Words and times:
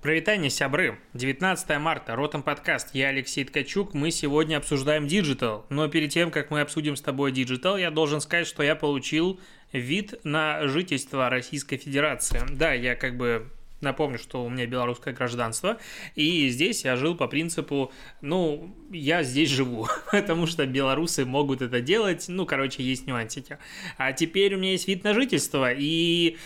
Привитание, 0.00 0.48
сябры! 0.48 0.96
19 1.14 1.76
марта, 1.80 2.14
Ротом 2.14 2.44
подкаст, 2.44 2.90
я 2.92 3.08
Алексей 3.08 3.42
Ткачук, 3.42 3.94
мы 3.94 4.12
сегодня 4.12 4.56
обсуждаем 4.56 5.06
Digital, 5.06 5.64
но 5.70 5.88
перед 5.88 6.12
тем, 6.12 6.30
как 6.30 6.52
мы 6.52 6.60
обсудим 6.60 6.94
с 6.94 7.00
тобой 7.00 7.32
Digital, 7.32 7.80
я 7.80 7.90
должен 7.90 8.20
сказать, 8.20 8.46
что 8.46 8.62
я 8.62 8.76
получил 8.76 9.40
вид 9.72 10.14
на 10.22 10.68
жительство 10.68 11.28
Российской 11.28 11.78
Федерации. 11.78 12.42
Да, 12.48 12.72
я 12.72 12.94
как 12.94 13.16
бы 13.16 13.50
Напомню, 13.80 14.18
что 14.18 14.44
у 14.44 14.48
меня 14.48 14.66
белорусское 14.66 15.14
гражданство, 15.14 15.78
и 16.16 16.48
здесь 16.48 16.84
я 16.84 16.96
жил 16.96 17.16
по 17.16 17.28
принципу, 17.28 17.92
ну, 18.20 18.74
я 18.90 19.22
здесь 19.22 19.50
живу, 19.50 19.86
потому 20.10 20.46
что 20.46 20.66
белорусы 20.66 21.24
могут 21.24 21.62
это 21.62 21.80
делать, 21.80 22.24
ну, 22.28 22.44
короче, 22.44 22.82
есть 22.82 23.06
нюансики. 23.06 23.58
А 23.96 24.12
теперь 24.12 24.56
у 24.56 24.58
меня 24.58 24.72
есть 24.72 24.88
вид 24.88 25.04
на 25.04 25.14
жительство, 25.14 25.72
и 25.72 26.36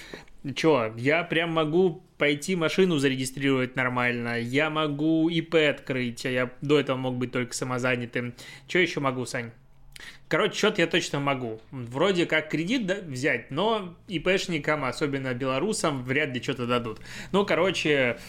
Чё, 0.57 0.93
я 0.97 1.23
прям 1.23 1.53
могу 1.53 2.03
пойти 2.23 2.55
машину 2.55 2.99
зарегистрировать 2.99 3.75
нормально, 3.75 4.39
я 4.39 4.71
могу 4.71 5.29
ИП 5.29 5.57
открыть, 5.57 6.25
а 6.25 6.31
я 6.31 6.51
до 6.61 6.79
этого 6.79 6.97
мог 6.97 7.17
быть 7.17 7.33
только 7.33 7.53
самозанятым. 7.53 8.33
Что 8.69 8.79
еще 8.79 9.01
могу, 9.01 9.27
Сань? 9.27 9.51
Короче, 10.29 10.57
что-то 10.57 10.83
я 10.83 10.87
точно 10.87 11.19
могу. 11.19 11.61
Вроде 11.73 12.27
как 12.27 12.49
кредит 12.49 12.87
да, 12.87 12.99
взять, 13.03 13.51
но 13.51 13.97
ИПшникам, 14.07 14.85
особенно 14.85 15.35
белорусам, 15.35 16.05
вряд 16.05 16.33
ли 16.33 16.41
что-то 16.41 16.69
дадут. 16.69 17.01
Ну, 17.33 17.45
короче, 17.45 18.21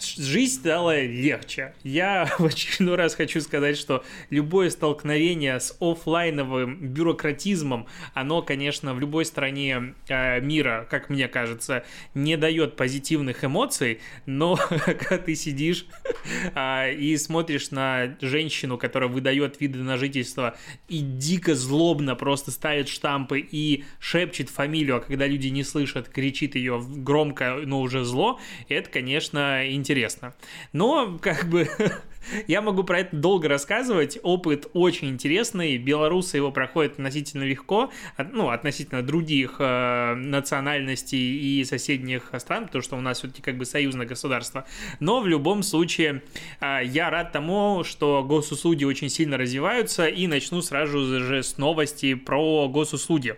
жизнь 0.00 0.60
стала 0.60 1.00
легче. 1.00 1.74
Я 1.82 2.26
в 2.38 2.44
очередной 2.44 2.96
раз 2.96 3.14
хочу 3.14 3.40
сказать, 3.40 3.76
что 3.76 4.04
любое 4.30 4.70
столкновение 4.70 5.58
с 5.60 5.76
офлайновым 5.80 6.76
бюрократизмом, 6.88 7.86
оно, 8.14 8.42
конечно, 8.42 8.94
в 8.94 9.00
любой 9.00 9.24
стране 9.24 9.94
э, 10.08 10.40
мира, 10.40 10.86
как 10.90 11.10
мне 11.10 11.28
кажется, 11.28 11.84
не 12.14 12.36
дает 12.36 12.76
позитивных 12.76 13.44
эмоций, 13.44 14.00
но 14.26 14.56
когда 14.86 15.18
ты 15.18 15.34
сидишь 15.34 15.86
и 16.96 17.16
смотришь 17.16 17.70
на 17.70 18.16
женщину, 18.20 18.78
которая 18.78 19.08
выдает 19.08 19.60
виды 19.60 19.78
на 19.78 19.96
жительство 19.96 20.56
и 20.88 21.00
дико 21.00 21.54
злобно 21.54 22.16
просто 22.16 22.50
ставит 22.50 22.88
штампы 22.88 23.40
и 23.40 23.84
шепчет 23.98 24.50
фамилию, 24.50 24.96
а 24.96 25.00
когда 25.00 25.26
люди 25.26 25.48
не 25.48 25.64
слышат, 25.64 26.08
кричит 26.08 26.54
ее 26.54 26.82
громко, 26.82 27.60
но 27.64 27.80
уже 27.80 28.04
зло, 28.04 28.40
это, 28.68 28.90
конечно, 28.90 29.70
интересно 29.70 29.92
интересно. 29.92 30.34
Но, 30.72 31.18
как 31.20 31.48
бы, 31.48 31.68
я 32.46 32.62
могу 32.62 32.84
про 32.84 33.00
это 33.00 33.16
долго 33.16 33.48
рассказывать. 33.48 34.18
Опыт 34.22 34.66
очень 34.72 35.10
интересный. 35.10 35.76
Белорусы 35.78 36.38
его 36.38 36.50
проходят 36.50 36.92
относительно 36.92 37.42
легко, 37.42 37.90
ну, 38.32 38.50
относительно 38.50 39.02
других 39.02 39.56
э, 39.58 40.14
национальностей 40.14 41.60
и 41.60 41.64
соседних 41.64 42.30
стран, 42.38 42.66
потому 42.66 42.82
что 42.82 42.96
у 42.96 43.00
нас 43.00 43.18
все-таки 43.18 43.42
как 43.42 43.58
бы 43.58 43.64
союзное 43.64 44.06
государство. 44.06 44.66
Но 45.00 45.20
в 45.20 45.26
любом 45.26 45.62
случае 45.62 46.11
э, 46.60 46.80
я 46.84 47.10
рад 47.10 47.32
тому, 47.32 47.84
что 47.84 48.22
госуслуги 48.22 48.84
очень 48.84 49.08
сильно 49.08 49.36
развиваются, 49.36 50.06
и 50.06 50.26
начну 50.26 50.62
сразу 50.62 51.20
же 51.20 51.42
с 51.42 51.58
новости 51.58 52.14
про 52.14 52.68
госуслуги. 52.68 53.36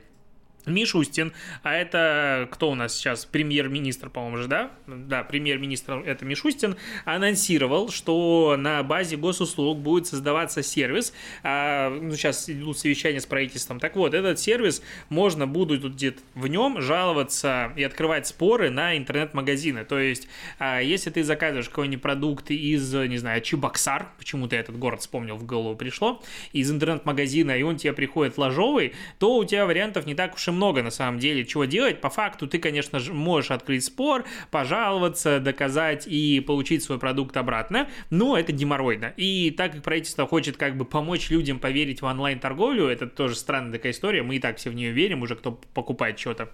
Мишустин, 0.66 1.32
а 1.62 1.74
это 1.74 2.48
кто 2.50 2.70
у 2.70 2.74
нас 2.74 2.94
сейчас? 2.94 3.24
Премьер-министр, 3.24 4.10
по-моему 4.10 4.38
же, 4.38 4.48
да? 4.48 4.70
Да, 4.86 5.22
премьер-министр 5.22 6.02
это 6.06 6.24
Мишустин, 6.24 6.76
анонсировал, 7.04 7.90
что 7.90 8.56
на 8.58 8.82
базе 8.82 9.16
госуслуг 9.16 9.78
будет 9.78 10.06
создаваться 10.06 10.62
сервис, 10.62 11.12
а, 11.42 11.90
ну, 11.90 12.14
сейчас 12.16 12.48
идут 12.48 12.78
совещания 12.78 13.20
с 13.20 13.26
правительством, 13.26 13.80
так 13.80 13.96
вот, 13.96 14.14
этот 14.14 14.38
сервис, 14.38 14.82
можно 15.08 15.46
будет 15.46 15.84
где-то 15.84 16.20
в 16.34 16.46
нем 16.46 16.80
жаловаться 16.80 17.72
и 17.76 17.82
открывать 17.82 18.26
споры 18.26 18.70
на 18.70 18.96
интернет-магазины, 18.96 19.84
то 19.84 19.98
есть, 19.98 20.28
а, 20.58 20.80
если 20.80 21.10
ты 21.10 21.24
заказываешь 21.24 21.68
какой-нибудь 21.68 22.02
продукт 22.02 22.50
из, 22.50 22.92
не 22.94 23.18
знаю, 23.18 23.40
Чебоксар, 23.42 24.08
почему-то 24.18 24.56
этот 24.56 24.78
город 24.78 25.00
вспомнил, 25.00 25.36
в 25.36 25.44
голову 25.44 25.76
пришло, 25.76 26.22
из 26.52 26.70
интернет-магазина, 26.70 27.52
и 27.58 27.62
он 27.62 27.76
тебе 27.76 27.92
приходит 27.92 28.38
ложовый, 28.38 28.94
то 29.18 29.36
у 29.36 29.44
тебя 29.44 29.66
вариантов 29.66 30.06
не 30.06 30.14
так 30.14 30.34
уж 30.34 30.48
и 30.48 30.50
много 30.54 30.82
на 30.82 30.90
самом 30.90 31.18
деле 31.18 31.44
чего 31.44 31.64
делать. 31.64 32.00
По 32.00 32.10
факту 32.10 32.46
ты, 32.46 32.58
конечно 32.58 32.98
же, 32.98 33.12
можешь 33.12 33.50
открыть 33.50 33.84
спор, 33.84 34.24
пожаловаться, 34.50 35.40
доказать 35.40 36.06
и 36.06 36.40
получить 36.40 36.82
свой 36.82 36.98
продукт 36.98 37.36
обратно, 37.36 37.88
но 38.10 38.38
это 38.38 38.52
геморройно. 38.52 39.12
И 39.16 39.50
так 39.50 39.72
как 39.72 39.82
правительство 39.82 40.26
хочет 40.26 40.56
как 40.56 40.76
бы 40.76 40.84
помочь 40.84 41.30
людям 41.30 41.58
поверить 41.58 42.02
в 42.02 42.04
онлайн-торговлю, 42.04 42.86
это 42.86 43.06
тоже 43.06 43.34
странная 43.34 43.72
такая 43.72 43.92
история, 43.92 44.22
мы 44.22 44.36
и 44.36 44.40
так 44.40 44.58
все 44.58 44.70
в 44.70 44.74
нее 44.74 44.92
верим, 44.92 45.22
уже 45.22 45.36
кто 45.36 45.52
покупает 45.52 46.18
что-то. 46.18 46.50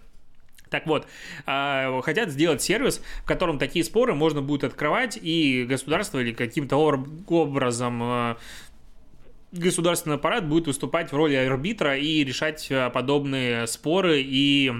Так 0.70 0.86
вот, 0.86 1.06
а, 1.46 2.00
хотят 2.02 2.30
сделать 2.30 2.62
сервис, 2.62 3.02
в 3.22 3.26
котором 3.26 3.58
такие 3.58 3.84
споры 3.84 4.14
можно 4.14 4.40
будет 4.40 4.64
открывать, 4.64 5.18
и 5.20 5.64
государство 5.68 6.20
или 6.20 6.32
каким-то 6.32 6.76
образом 6.76 8.00
а, 8.02 8.36
государственный 9.52 10.16
аппарат 10.16 10.46
будет 10.46 10.66
выступать 10.66 11.12
в 11.12 11.16
роли 11.16 11.34
арбитра 11.34 11.96
и 11.96 12.24
решать 12.24 12.70
э, 12.70 12.90
подобные 12.90 13.66
споры 13.66 14.20
и 14.22 14.72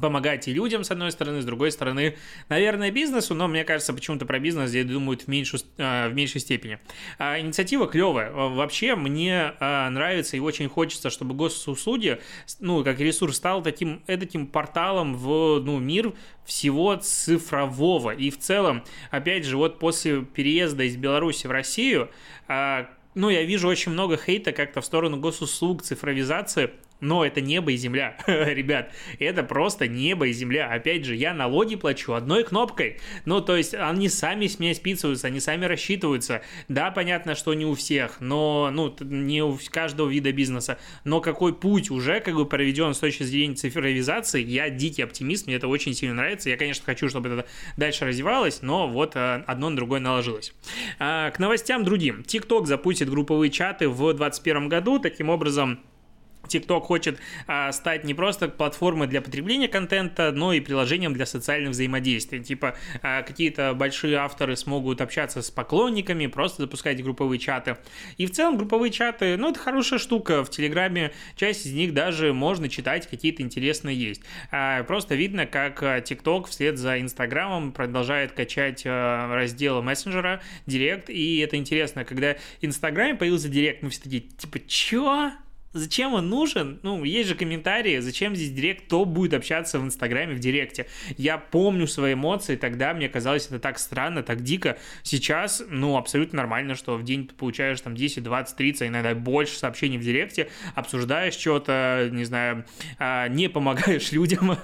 помогать 0.00 0.48
и 0.48 0.52
людям, 0.52 0.82
с 0.84 0.90
одной 0.90 1.12
стороны, 1.12 1.40
с 1.40 1.44
другой 1.44 1.70
стороны, 1.70 2.16
наверное, 2.48 2.90
бизнесу, 2.90 3.34
но 3.34 3.46
мне 3.46 3.64
кажется, 3.64 3.92
почему-то 3.92 4.26
про 4.26 4.38
бизнес 4.38 4.70
здесь 4.70 4.86
думают 4.86 5.22
в, 5.22 5.28
меньшую, 5.28 5.60
э, 5.76 6.08
в 6.08 6.14
меньшей 6.14 6.40
степени. 6.40 6.78
А, 7.18 7.38
инициатива 7.38 7.86
клевая. 7.86 8.32
Вообще, 8.32 8.96
мне 8.96 9.52
э, 9.58 9.88
нравится 9.90 10.36
и 10.36 10.40
очень 10.40 10.68
хочется, 10.68 11.10
чтобы 11.10 11.34
госуслуги, 11.34 12.20
ну, 12.60 12.82
как 12.82 12.98
ресурс, 12.98 13.36
стал 13.36 13.62
таким, 13.62 14.02
таким 14.06 14.46
порталом 14.46 15.14
в 15.14 15.60
ну, 15.60 15.78
мир 15.78 16.12
всего 16.44 16.96
цифрового. 16.96 18.10
И 18.10 18.30
в 18.30 18.38
целом, 18.38 18.82
опять 19.10 19.44
же, 19.44 19.56
вот 19.56 19.78
после 19.78 20.22
переезда 20.22 20.84
из 20.84 20.96
Беларуси 20.96 21.46
в 21.46 21.50
Россию, 21.50 22.10
ну, 23.14 23.30
я 23.30 23.42
вижу 23.42 23.68
очень 23.68 23.92
много 23.92 24.16
хейта 24.16 24.52
как-то 24.52 24.80
в 24.80 24.84
сторону 24.84 25.18
госуслуг, 25.18 25.82
цифровизации, 25.82 26.70
но 27.00 27.24
это 27.24 27.40
небо 27.40 27.72
и 27.72 27.76
земля, 27.76 28.16
ребят, 28.26 28.92
это 29.18 29.42
просто 29.42 29.88
небо 29.88 30.26
и 30.26 30.32
земля. 30.32 30.70
Опять 30.70 31.04
же, 31.04 31.14
я 31.14 31.34
налоги 31.34 31.76
плачу 31.76 32.14
одной 32.14 32.44
кнопкой. 32.44 32.98
Ну, 33.24 33.40
то 33.40 33.56
есть, 33.56 33.74
они 33.74 34.08
сами 34.08 34.46
с 34.46 34.58
меня 34.58 34.74
списываются, 34.74 35.26
они 35.26 35.40
сами 35.40 35.66
рассчитываются. 35.66 36.42
Да, 36.68 36.90
понятно, 36.90 37.34
что 37.34 37.54
не 37.54 37.66
у 37.66 37.74
всех, 37.74 38.20
но, 38.20 38.70
ну, 38.72 38.94
не 39.00 39.42
у 39.42 39.58
каждого 39.70 40.08
вида 40.08 40.32
бизнеса. 40.32 40.78
Но 41.04 41.20
какой 41.20 41.54
путь 41.54 41.90
уже, 41.90 42.20
как 42.20 42.34
бы, 42.34 42.46
проведен 42.46 42.94
с 42.94 42.98
точки 42.98 43.22
зрения 43.22 43.54
цифровизации, 43.54 44.42
я 44.42 44.70
дикий 44.70 45.02
оптимист, 45.02 45.46
мне 45.46 45.56
это 45.56 45.68
очень 45.68 45.94
сильно 45.94 46.14
нравится. 46.14 46.50
Я, 46.50 46.56
конечно, 46.56 46.84
хочу, 46.84 47.08
чтобы 47.08 47.28
это 47.28 47.46
дальше 47.76 48.06
развивалось, 48.06 48.62
но 48.62 48.88
вот 48.88 49.16
э, 49.16 49.42
одно 49.46 49.70
на 49.70 49.76
другое 49.76 50.00
наложилось. 50.00 50.52
А, 50.98 51.30
к 51.30 51.38
новостям 51.38 51.84
другим. 51.84 52.24
TikTok 52.26 52.66
запустит 52.66 53.10
групповые 53.10 53.50
чаты 53.50 53.88
в 53.88 53.98
2021 53.98 54.68
году. 54.68 54.98
Таким 54.98 55.28
образом, 55.28 55.80
TikTok 56.46 56.82
хочет 56.82 57.18
а, 57.46 57.72
стать 57.72 58.04
не 58.04 58.14
просто 58.14 58.48
платформой 58.48 59.08
для 59.08 59.20
потребления 59.20 59.68
контента, 59.68 60.32
но 60.32 60.52
и 60.52 60.60
приложением 60.60 61.12
для 61.14 61.26
социальных 61.26 61.70
взаимодействий. 61.70 62.42
Типа 62.42 62.76
а, 63.02 63.22
какие-то 63.22 63.74
большие 63.74 64.16
авторы 64.16 64.56
смогут 64.56 65.00
общаться 65.00 65.42
с 65.42 65.50
поклонниками, 65.50 66.26
просто 66.26 66.62
запускать 66.62 67.02
групповые 67.02 67.38
чаты. 67.38 67.76
И 68.16 68.26
в 68.26 68.30
целом 68.30 68.56
групповые 68.56 68.90
чаты, 68.90 69.36
ну, 69.36 69.50
это 69.50 69.58
хорошая 69.58 69.98
штука. 69.98 70.44
В 70.44 70.50
Телеграме 70.50 71.12
часть 71.36 71.66
из 71.66 71.72
них 71.72 71.94
даже 71.94 72.32
можно 72.32 72.68
читать, 72.68 73.08
какие-то 73.08 73.42
интересные 73.42 73.96
есть. 73.96 74.22
А, 74.50 74.82
просто 74.84 75.14
видно, 75.14 75.46
как 75.46 75.82
TikTok 75.82 76.48
вслед 76.48 76.78
за 76.78 77.00
Инстаграмом 77.00 77.72
продолжает 77.72 78.32
качать 78.32 78.82
а, 78.86 79.34
разделы 79.34 79.82
мессенджера, 79.82 80.40
Директ, 80.66 81.10
и 81.10 81.38
это 81.38 81.56
интересно, 81.56 82.04
когда 82.04 82.34
в 82.34 82.38
Инстаграме 82.64 83.14
появился 83.14 83.48
Директ, 83.48 83.82
мы 83.82 83.90
все 83.90 84.02
такие, 84.02 84.22
типа, 84.22 84.58
чё? 84.66 85.32
Зачем 85.74 86.14
он 86.14 86.28
нужен? 86.28 86.78
Ну, 86.84 87.02
есть 87.02 87.28
же 87.28 87.34
комментарии, 87.34 87.98
зачем 87.98 88.36
здесь 88.36 88.52
директ, 88.52 88.86
кто 88.86 89.04
будет 89.04 89.34
общаться 89.34 89.80
в 89.80 89.84
Инстаграме, 89.84 90.34
в 90.34 90.38
директе. 90.38 90.86
Я 91.16 91.36
помню 91.36 91.88
свои 91.88 92.14
эмоции, 92.14 92.54
тогда 92.54 92.94
мне 92.94 93.08
казалось 93.08 93.46
это 93.46 93.58
так 93.58 93.80
странно, 93.80 94.22
так 94.22 94.42
дико. 94.42 94.78
Сейчас, 95.02 95.64
ну, 95.68 95.96
абсолютно 95.96 96.36
нормально, 96.36 96.76
что 96.76 96.96
в 96.96 97.02
день 97.02 97.26
ты 97.26 97.34
получаешь 97.34 97.80
там 97.80 97.96
10, 97.96 98.22
20, 98.22 98.56
30, 98.56 98.88
иногда 98.88 99.16
больше 99.16 99.58
сообщений 99.58 99.98
в 99.98 100.02
директе, 100.02 100.48
обсуждаешь 100.76 101.34
что-то, 101.34 102.08
не 102.12 102.24
знаю, 102.24 102.64
а, 103.00 103.26
не 103.26 103.48
помогаешь 103.48 104.12
людям, 104.12 104.56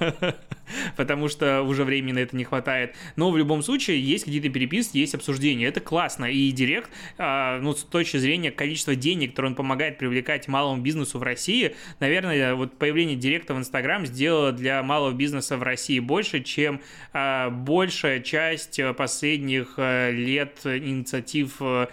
потому 0.97 1.29
что 1.29 1.63
уже 1.63 1.85
времени 1.85 2.13
на 2.13 2.19
это 2.21 2.37
не 2.37 2.45
хватает. 2.45 2.95
Но 3.17 3.31
в 3.31 3.37
любом 3.37 3.63
случае 3.63 4.01
есть 4.01 4.25
какие-то 4.25 4.49
переписки, 4.49 4.99
есть 4.99 5.15
обсуждения. 5.15 5.67
Это 5.67 5.81
классно. 5.81 6.27
И 6.27 6.51
директ, 6.51 6.91
а, 7.19 7.59
ну, 7.61 7.75
с 7.75 7.83
точки 7.85 8.17
зрения 8.17 8.51
количества 8.51 8.95
денег, 8.95 9.31
которые 9.31 9.51
он 9.51 9.57
помогает 9.57 9.99
привлекать 9.99 10.49
малому 10.49 10.83
бизнесу, 10.83 11.19
в 11.19 11.23
России, 11.23 11.75
наверное, 11.99 12.55
вот 12.55 12.79
появление 12.79 13.17
директа 13.17 13.55
в 13.55 13.59
Инстаграм 13.59 14.07
сделало 14.07 14.53
для 14.53 14.83
малого 14.83 15.13
бизнеса 15.13 15.57
в 15.57 15.63
России 15.63 15.99
больше, 15.99 16.43
чем 16.43 16.81
э, 17.13 17.51
большая 17.51 18.21
часть 18.21 18.79
э, 18.79 18.93
последних 18.95 19.75
э, 19.77 20.11
лет 20.13 20.61
инициатив 20.65 21.57
э, 21.61 21.87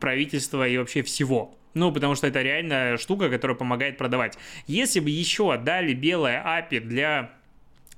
правительства 0.00 0.66
и 0.66 0.78
вообще 0.78 1.02
всего. 1.02 1.56
Ну, 1.74 1.92
потому 1.92 2.14
что 2.16 2.26
это 2.26 2.42
реально 2.42 2.96
штука, 2.98 3.28
которая 3.28 3.56
помогает 3.56 3.96
продавать. 3.96 4.36
Если 4.66 5.00
бы 5.00 5.10
еще 5.10 5.56
дали 5.56 5.92
белое 5.94 6.42
API 6.44 6.80
для 6.80 7.30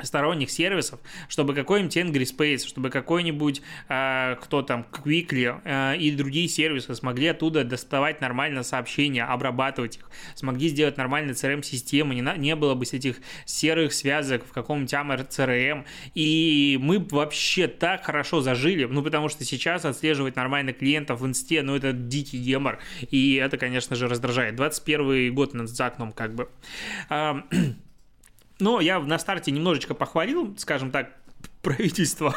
сторонних 0.02 0.50
сервисов, 0.50 1.00
чтобы 1.28 1.54
какой-нибудь 1.54 1.96
Angry 1.96 2.22
Space, 2.22 2.66
чтобы 2.66 2.90
какой-нибудь, 2.90 3.62
э, 3.88 4.36
кто 4.40 4.62
там, 4.62 4.86
Quickly 4.92 5.60
э, 5.64 5.96
и 5.96 6.12
другие 6.12 6.48
сервисы 6.48 6.94
смогли 6.94 7.28
оттуда 7.28 7.64
доставать 7.64 8.20
нормально 8.20 8.62
сообщения, 8.62 9.24
обрабатывать 9.24 9.96
их, 9.96 10.10
смогли 10.34 10.68
сделать 10.68 10.96
нормальную 10.96 11.34
CRM-систему, 11.34 12.12
не, 12.12 12.38
не 12.38 12.54
было 12.54 12.74
бы 12.74 12.84
этих 12.92 13.16
серых 13.44 13.92
связок 13.92 14.44
в 14.44 14.52
каком-нибудь 14.52 14.92
AMR 14.92 15.28
CRM, 15.28 15.84
и 16.14 16.78
мы 16.80 16.98
вообще 16.98 17.68
так 17.68 18.04
хорошо 18.04 18.40
зажили, 18.40 18.84
ну, 18.84 19.02
потому 19.02 19.28
что 19.28 19.44
сейчас 19.44 19.84
отслеживать 19.84 20.36
нормально 20.36 20.72
клиентов 20.72 21.20
в 21.20 21.26
инсте, 21.26 21.62
ну, 21.62 21.76
это 21.76 21.92
дикий 21.92 22.38
гемор, 22.38 22.78
и 23.10 23.34
это, 23.36 23.56
конечно 23.56 23.96
же, 23.96 24.08
раздражает. 24.08 24.56
21 24.56 25.34
год 25.34 25.52
за 25.52 25.86
окном, 25.86 26.12
как 26.12 26.34
бы. 26.34 26.48
Но 28.62 28.80
я 28.80 29.00
на 29.00 29.18
старте 29.18 29.50
немножечко 29.50 29.92
похвалил, 29.92 30.54
скажем 30.56 30.92
так, 30.92 31.16
правительство. 31.62 32.34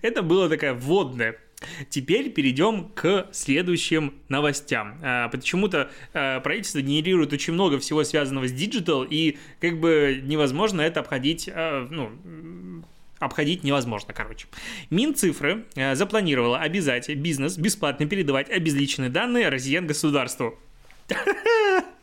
Это 0.00 0.22
было 0.22 0.48
такая 0.48 0.74
вводная 0.74 1.36
Теперь 1.88 2.30
перейдем 2.30 2.90
к 2.94 3.28
следующим 3.32 4.14
новостям. 4.28 4.98
А, 5.02 5.28
почему-то 5.28 5.90
а, 6.12 6.40
правительство 6.40 6.80
генерирует 6.80 7.32
очень 7.32 7.54
много 7.54 7.78
всего 7.78 8.04
связанного 8.04 8.46
с 8.46 8.52
digital, 8.52 9.04
и 9.08 9.38
как 9.60 9.80
бы 9.80 10.20
невозможно 10.22 10.82
это 10.82 11.00
обходить, 11.00 11.48
а, 11.52 11.86
ну, 11.90 12.84
обходить 13.18 13.64
невозможно, 13.64 14.12
короче. 14.12 14.46
Минцифры 14.90 15.64
запланировала 15.94 16.58
обязать 16.58 17.08
бизнес 17.08 17.56
бесплатно 17.56 18.06
передавать 18.06 18.50
обезличенные 18.50 19.10
данные 19.10 19.48
россиян 19.48 19.86
государству. 19.86 20.58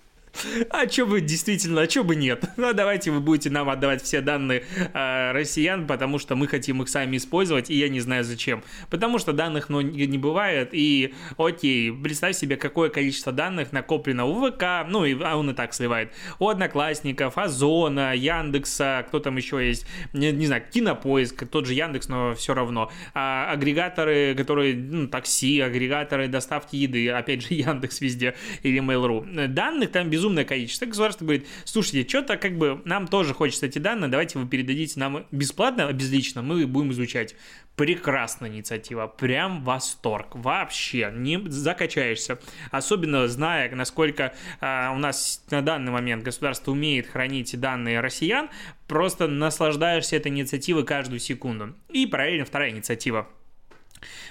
А 0.69 0.89
что 0.89 1.05
бы 1.05 1.21
действительно, 1.21 1.81
а 1.81 1.89
что 1.89 2.03
бы 2.03 2.15
нет? 2.15 2.43
Ну, 2.63 2.73
давайте 2.73 3.11
вы 3.11 3.19
будете 3.19 3.49
нам 3.49 3.69
отдавать 3.69 4.01
все 4.01 4.21
данные 4.21 4.63
э, 4.93 5.31
россиян, 5.33 5.85
потому 5.85 6.17
что 6.17 6.35
мы 6.35 6.47
хотим 6.47 6.81
их 6.81 6.87
сами 6.87 7.17
использовать, 7.17 7.69
и 7.69 7.75
я 7.75 7.89
не 7.89 7.99
знаю 7.99 8.23
зачем. 8.23 8.63
Потому 8.89 9.19
что 9.19 9.33
данных 9.33 9.69
ну, 9.69 9.81
не 9.81 10.17
бывает, 10.17 10.69
и 10.71 11.13
окей, 11.37 11.91
представь 11.91 12.37
себе, 12.37 12.55
какое 12.55 12.89
количество 12.89 13.33
данных 13.33 13.73
накоплено 13.73 14.25
у 14.25 14.49
ВК, 14.49 14.87
ну, 14.87 15.03
и 15.03 15.15
а 15.21 15.35
он 15.35 15.49
и 15.49 15.53
так 15.53 15.73
сливает, 15.73 16.13
у 16.39 16.47
Одноклассников, 16.47 17.37
Озона, 17.37 18.15
Яндекса, 18.15 19.03
кто 19.07 19.19
там 19.19 19.35
еще 19.37 19.65
есть, 19.65 19.85
не, 20.13 20.31
не 20.31 20.47
знаю, 20.47 20.63
Кинопоиск, 20.71 21.47
тот 21.47 21.65
же 21.65 21.73
Яндекс, 21.73 22.07
но 22.07 22.33
все 22.35 22.53
равно. 22.53 22.91
А, 23.13 23.51
агрегаторы, 23.51 24.35
которые, 24.35 24.75
ну, 24.75 25.07
такси, 25.07 25.59
агрегаторы 25.59 26.27
доставки 26.27 26.75
еды, 26.75 27.09
опять 27.09 27.41
же, 27.41 27.47
Яндекс 27.53 27.99
везде, 28.01 28.35
или 28.61 28.81
Mail.ru. 28.81 29.47
Данных 29.47 29.91
там 29.91 30.09
без 30.09 30.22
безумное 30.23 30.45
количество. 30.45 30.85
Государство 30.85 31.25
говорит, 31.25 31.47
слушайте, 31.65 32.07
что-то 32.07 32.37
как 32.37 32.57
бы 32.57 32.81
нам 32.85 33.07
тоже 33.07 33.33
хочется 33.33 33.65
эти 33.65 33.79
данные, 33.79 34.09
давайте 34.09 34.39
вы 34.39 34.47
передадите 34.47 34.97
нам 34.99 35.25
бесплатно, 35.31 35.91
безлично, 35.91 36.41
мы 36.41 36.65
будем 36.65 36.91
изучать. 36.91 37.35
Прекрасная 37.75 38.49
инициатива, 38.51 39.07
прям 39.07 39.63
восторг, 39.63 40.35
вообще, 40.35 41.11
не 41.13 41.41
закачаешься. 41.49 42.39
Особенно 42.71 43.27
зная, 43.27 43.73
насколько 43.75 44.33
а, 44.61 44.93
у 44.95 44.99
нас 44.99 45.43
на 45.49 45.61
данный 45.61 45.91
момент 45.91 46.23
государство 46.23 46.71
умеет 46.71 47.07
хранить 47.07 47.59
данные 47.59 47.99
россиян, 47.99 48.49
просто 48.87 49.27
наслаждаешься 49.27 50.15
этой 50.15 50.27
инициативой 50.27 50.85
каждую 50.85 51.19
секунду. 51.19 51.73
И 51.89 52.05
параллельно 52.05 52.45
вторая 52.45 52.69
инициатива 52.69 53.27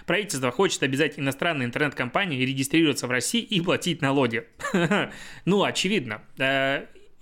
Правительство 0.07 0.51
хочет 0.51 0.83
обязать 0.83 1.19
иностранные 1.19 1.67
интернет-компании 1.67 2.45
регистрироваться 2.45 3.07
в 3.07 3.11
России 3.11 3.41
и 3.41 3.61
платить 3.61 4.03
налоги. 4.03 4.47
Ну, 5.45 5.65
очевидно. 5.65 6.23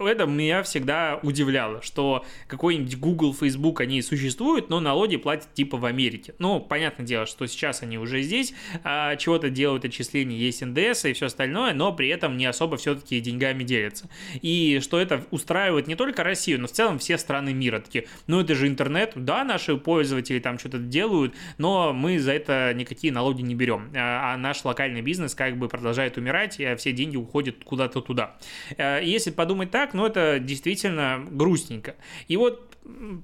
Э, 0.01 0.07
это 0.11 0.27
меня 0.27 0.63
всегда 0.63 1.21
удивляло, 1.23 1.83
что 1.83 2.25
какой-нибудь 2.49 2.99
Google, 2.99 3.35
Facebook, 3.35 3.81
они 3.81 4.03
существуют, 4.03 4.71
но 4.71 4.81
налоги 4.81 5.17
платят 5.17 5.53
типа 5.55 5.77
в 5.77 5.85
Америке. 5.85 6.35
Ну, 6.39 6.61
понятное 6.61 7.07
дело, 7.07 7.27
что 7.27 7.47
сейчас 7.47 7.83
они 7.83 7.99
уже 7.99 8.23
здесь, 8.23 8.55
а, 8.83 9.17
чего-то 9.17 9.51
делают 9.51 9.85
отчисления, 9.85 10.37
есть 10.37 10.63
НДС 10.63 11.05
и 11.05 11.13
все 11.13 11.27
остальное, 11.27 11.75
но 11.75 11.93
при 11.93 12.09
этом 12.09 12.37
не 12.37 12.47
особо 12.47 12.77
все-таки 12.77 13.21
деньгами 13.21 13.63
делятся. 13.63 14.09
И 14.41 14.81
что 14.83 14.99
это 14.99 15.25
устраивает 15.31 15.87
не 15.87 15.95
только 15.95 16.25
Россию, 16.25 16.61
но 16.61 16.67
в 16.67 16.73
целом 16.73 16.99
все 16.99 17.19
страны 17.19 17.53
мира. 17.53 17.81
Такие, 17.81 18.07
ну 18.27 18.41
это 18.41 18.55
же 18.55 18.67
интернет, 18.67 19.13
да, 19.15 19.45
наши 19.45 19.77
пользователи 19.77 20.39
там 20.39 20.59
что-то 20.59 20.79
делают, 20.79 21.35
но 21.59 21.93
мы 21.93 22.19
за 22.19 22.33
это 22.33 22.73
никакие 22.75 23.13
налоги 23.13 23.43
не 23.43 23.55
берем. 23.55 23.91
А, 23.95 24.35
а 24.35 24.37
наш 24.37 24.65
локальный 24.65 25.03
бизнес 25.03 25.35
как 25.35 25.57
бы 25.57 25.69
продолжает 25.69 26.17
умирать, 26.17 26.59
и 26.59 26.75
все 26.77 26.93
деньги 26.93 27.17
уходят 27.17 27.57
куда-то 27.65 28.01
туда. 28.01 28.37
А, 28.79 29.01
если 29.01 29.31
подумать 29.31 29.71
так, 29.71 29.90
так, 29.91 29.95
но 29.95 30.07
это 30.07 30.39
действительно 30.39 31.25
грустненько. 31.31 31.97
И 32.29 32.37
вот 32.37 32.67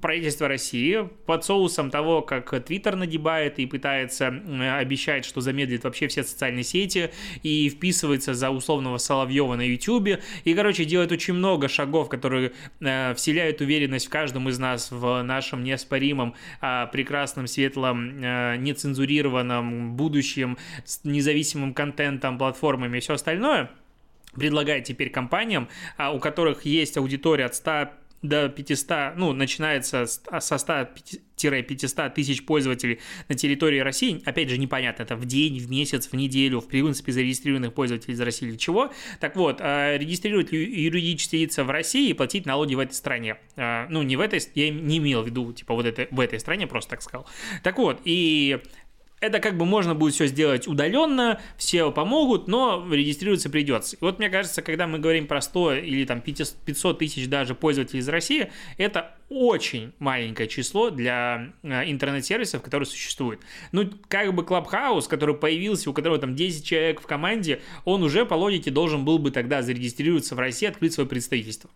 правительство 0.01 0.47
России 0.47 1.09
под 1.25 1.43
соусом 1.43 1.89
того, 1.89 2.21
как 2.21 2.63
Твиттер 2.63 2.95
нагибает 2.95 3.59
и 3.59 3.65
пытается 3.65 4.27
обещать, 4.27 5.25
что 5.25 5.41
замедлит 5.41 5.83
вообще 5.83 6.07
все 6.07 6.23
социальные 6.23 6.63
сети 6.63 7.09
и 7.43 7.69
вписывается 7.69 8.33
за 8.33 8.49
условного 8.49 8.97
Соловьева 8.97 9.55
на 9.55 9.63
Ютубе. 9.63 10.21
И, 10.45 10.53
короче, 10.53 10.85
делает 10.85 11.11
очень 11.11 11.33
много 11.33 11.67
шагов, 11.67 12.07
которые 12.07 12.53
э, 12.79 13.13
вселяют 13.15 13.59
уверенность 13.59 14.07
в 14.07 14.09
каждом 14.09 14.47
из 14.47 14.59
нас 14.59 14.91
в 14.91 15.23
нашем 15.23 15.63
неоспоримом, 15.63 16.35
э, 16.61 16.87
прекрасном, 16.91 17.47
светлом, 17.47 18.23
э, 18.23 18.57
нецензурированном 18.57 19.95
будущем 19.95 20.57
с 20.85 21.03
независимым 21.03 21.73
контентом, 21.73 22.37
платформами 22.37 22.97
и 22.97 23.01
все 23.01 23.15
остальное– 23.15 23.71
предлагает 24.37 24.85
теперь 24.85 25.09
компаниям, 25.09 25.67
а, 25.97 26.11
у 26.11 26.19
которых 26.19 26.65
есть 26.65 26.97
аудитория 26.97 27.45
от 27.45 27.55
100 27.55 27.89
до 28.23 28.49
500, 28.49 29.15
ну, 29.15 29.31
начинается 29.33 30.05
со 30.05 30.57
100-500 30.57 32.09
тысяч 32.15 32.45
пользователей 32.45 32.99
на 33.29 33.35
территории 33.35 33.79
России. 33.79 34.21
Опять 34.25 34.49
же, 34.49 34.57
непонятно, 34.57 35.03
это 35.03 35.15
в 35.15 35.25
день, 35.25 35.59
в 35.59 35.69
месяц, 35.69 36.07
в 36.07 36.13
неделю, 36.13 36.59
в 36.59 36.67
принципе, 36.67 37.11
зарегистрированных 37.11 37.73
пользователей 37.73 38.15
из 38.15 38.21
России 38.21 38.47
или 38.47 38.57
чего. 38.57 38.91
Так 39.19 39.35
вот, 39.35 39.57
а, 39.59 39.97
регистрировать 39.97 40.51
юридические 40.51 41.43
лица 41.43 41.63
в 41.63 41.69
России 41.69 42.09
и 42.09 42.13
платить 42.13 42.45
налоги 42.45 42.73
в 42.73 42.79
этой 42.79 42.93
стране. 42.93 43.37
А, 43.55 43.87
ну, 43.89 44.01
не 44.01 44.15
в 44.15 44.21
этой, 44.21 44.41
я 44.55 44.71
не 44.71 44.97
имел 44.97 45.21
в 45.21 45.27
виду, 45.27 45.53
типа, 45.53 45.75
вот 45.75 45.85
это, 45.85 46.07
в 46.09 46.19
этой 46.19 46.39
стране, 46.39 46.65
просто 46.65 46.91
так 46.91 47.01
сказал. 47.03 47.27
Так 47.61 47.77
вот, 47.77 48.01
и 48.03 48.59
это 49.19 49.39
как 49.39 49.57
бы 49.57 49.65
можно 49.65 49.95
будет 49.95 50.13
все 50.13 50.27
сделать 50.27 50.67
удаленно, 50.67 51.39
все 51.57 51.91
помогут, 51.91 52.47
но 52.47 52.85
регистрироваться 52.91 53.49
придется. 53.49 53.95
И 53.95 53.99
вот 54.01 54.19
мне 54.19 54.29
кажется, 54.29 54.61
когда 54.61 54.85
мы 54.85 54.99
говорим 54.99 55.27
про 55.27 55.41
100 55.41 55.73
или 55.73 56.05
там 56.05 56.21
500 56.21 56.99
тысяч 56.99 57.27
даже 57.27 57.55
пользователей 57.55 57.99
из 57.99 58.09
России, 58.09 58.51
это 58.77 59.15
очень 59.29 59.93
маленькое 59.99 60.47
число 60.47 60.89
для 60.89 61.53
э, 61.61 61.89
интернет-сервисов, 61.91 62.61
которые 62.61 62.87
существуют. 62.87 63.41
Ну, 63.71 63.89
как 64.07 64.33
бы 64.33 64.43
Clubhouse, 64.43 65.07
который 65.09 65.35
появился, 65.35 65.89
у 65.89 65.93
которого 65.93 66.17
там 66.17 66.35
10 66.35 66.65
человек 66.65 67.01
в 67.01 67.07
команде, 67.07 67.61
он 67.83 68.03
уже 68.03 68.25
по 68.25 68.35
логике 68.35 68.71
должен 68.71 69.03
был 69.03 69.19
бы 69.19 69.31
тогда 69.31 69.61
зарегистрироваться 69.61 70.35
в 70.35 70.39
России, 70.39 70.67
открыть 70.67 70.93
свое 70.93 71.09
представительство. 71.09 71.69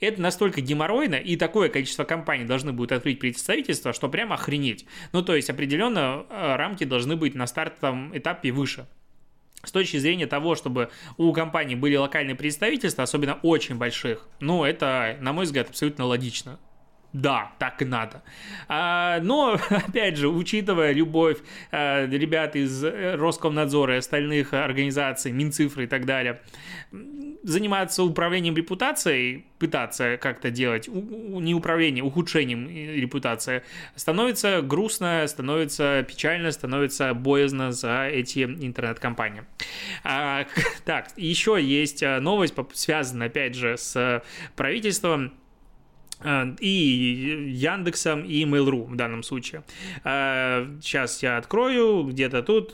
Это 0.00 0.20
настолько 0.20 0.60
геморройно, 0.60 1.14
и 1.14 1.36
такое 1.36 1.68
количество 1.68 2.04
компаний 2.04 2.44
должны 2.44 2.72
будут 2.72 2.92
открыть 2.92 3.20
представительство, 3.20 3.92
что 3.92 4.08
прямо 4.08 4.34
охренеть. 4.34 4.86
Ну, 5.12 5.22
то 5.22 5.36
есть 5.36 5.48
определенно 5.48 6.26
э, 6.28 6.56
рамки 6.56 6.84
должны 6.84 7.16
быть 7.16 7.34
на 7.34 7.46
стартовом 7.46 8.16
этапе 8.16 8.50
выше 8.50 8.86
с 9.62 9.72
точки 9.72 9.96
зрения 9.96 10.26
того, 10.26 10.54
чтобы 10.54 10.90
у 11.16 11.32
компаний 11.32 11.74
были 11.74 11.96
локальные 11.96 12.36
представительства, 12.36 13.02
особенно 13.04 13.34
очень 13.42 13.76
больших, 13.76 14.28
ну, 14.38 14.64
это, 14.64 15.16
на 15.20 15.32
мой 15.32 15.44
взгляд, 15.44 15.68
абсолютно 15.68 16.04
логично 16.04 16.58
да, 17.16 17.52
так 17.58 17.80
и 17.80 17.86
надо. 17.86 18.22
А, 18.68 19.20
но, 19.20 19.58
опять 19.70 20.18
же, 20.18 20.28
учитывая 20.28 20.92
любовь 20.92 21.38
а, 21.72 22.06
ребят 22.06 22.56
из 22.56 22.84
э, 22.84 23.14
Роскомнадзора 23.16 23.94
и 23.94 23.98
остальных 23.98 24.52
организаций, 24.52 25.32
Минцифры 25.32 25.84
и 25.84 25.86
так 25.86 26.04
далее, 26.04 26.42
заниматься 27.42 28.02
управлением 28.02 28.54
репутацией, 28.54 29.46
пытаться 29.58 30.18
как-то 30.18 30.50
делать, 30.50 30.88
у, 30.88 31.40
не 31.40 31.54
управление, 31.54 32.04
ухудшением 32.04 32.68
репутации, 32.68 33.62
становится 33.94 34.60
грустно, 34.60 35.24
становится 35.26 36.04
печально, 36.06 36.50
становится 36.50 37.14
боязно 37.14 37.72
за 37.72 38.08
эти 38.08 38.44
интернет-компании. 38.44 39.44
А, 40.04 40.44
так, 40.84 41.08
еще 41.16 41.56
есть 41.58 42.02
новость, 42.02 42.54
связанная, 42.74 43.28
опять 43.28 43.54
же, 43.54 43.78
с 43.78 44.22
правительством 44.54 45.32
Э, 45.32 45.45
и 46.24 47.52
Яндексом, 47.54 48.24
и 48.24 48.44
Mail.ru 48.44 48.84
в 48.86 48.96
данном 48.96 49.22
случае. 49.22 49.64
Сейчас 50.02 51.22
э, 51.22 51.26
я 51.26 51.36
открою, 51.36 52.04
где-то 52.04 52.42
тут. 52.42 52.72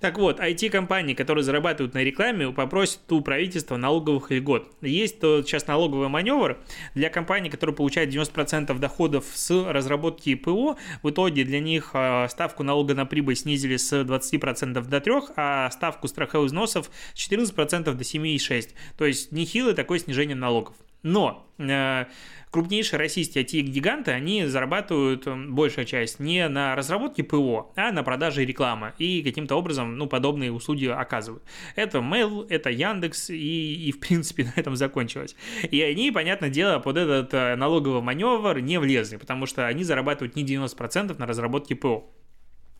Так 0.00 0.18
вот, 0.18 0.40
IT-компании, 0.40 1.14
которые 1.14 1.44
зарабатывают 1.44 1.94
на 1.94 2.02
рекламе, 2.02 2.50
попросят 2.52 3.00
у 3.12 3.20
правительства 3.20 3.76
налоговых 3.76 4.30
льгот. 4.30 4.72
Есть 4.80 5.20
то 5.20 5.42
сейчас 5.42 5.66
налоговый 5.66 6.08
маневр 6.08 6.58
для 6.94 7.10
компаний, 7.10 7.50
которые 7.50 7.76
получают 7.76 8.14
90% 8.14 8.78
доходов 8.78 9.26
с 9.32 9.50
разработки 9.70 10.34
ПО. 10.34 10.78
В 11.02 11.10
итоге 11.10 11.44
для 11.44 11.60
них 11.60 11.90
э, 11.92 12.28
ставку 12.30 12.62
налога 12.62 12.94
на 12.94 13.04
прибыль 13.04 13.36
снизили 13.36 13.76
с 13.76 13.92
20% 13.92 14.82
до 14.88 14.96
3%, 14.96 15.32
а 15.36 15.70
ставку 15.70 16.08
страховых 16.08 16.46
взносов 16.46 16.90
с 17.14 17.30
14% 17.30 17.84
до 17.84 17.92
7,6%. 17.92 18.70
То 18.96 19.04
есть 19.04 19.32
нехилое 19.32 19.74
такое 19.74 19.98
снижение 19.98 20.36
налогов. 20.36 20.74
Но 21.02 21.46
э, 21.58 22.06
крупнейшие 22.50 22.98
российские 22.98 23.44
IT-гиганты, 23.44 24.10
они 24.10 24.44
зарабатывают 24.46 25.26
большая 25.48 25.84
часть 25.84 26.20
не 26.20 26.48
на 26.48 26.74
разработке 26.74 27.22
ПО, 27.22 27.72
а 27.76 27.92
на 27.92 28.02
продаже 28.02 28.44
рекламы 28.44 28.92
и 28.98 29.22
каким-то 29.22 29.56
образом, 29.56 29.96
ну, 29.96 30.06
подобные 30.06 30.52
услуги 30.52 30.86
оказывают. 30.86 31.42
Это 31.74 31.98
Mail, 31.98 32.46
это 32.48 32.70
Яндекс 32.70 33.30
и, 33.30 33.88
и 33.88 33.92
в 33.92 34.00
принципе 34.00 34.44
на 34.56 34.60
этом 34.60 34.76
закончилось. 34.76 35.36
И 35.70 35.80
они, 35.82 36.10
понятное 36.10 36.50
дело, 36.50 36.78
под 36.80 36.96
этот 36.96 37.32
э, 37.32 37.56
налоговый 37.56 38.02
маневр 38.02 38.60
не 38.60 38.78
влезли, 38.78 39.16
потому 39.16 39.46
что 39.46 39.66
они 39.66 39.84
зарабатывают 39.84 40.36
не 40.36 40.44
90% 40.44 41.18
на 41.18 41.26
разработке 41.26 41.74
ПО. 41.74 42.10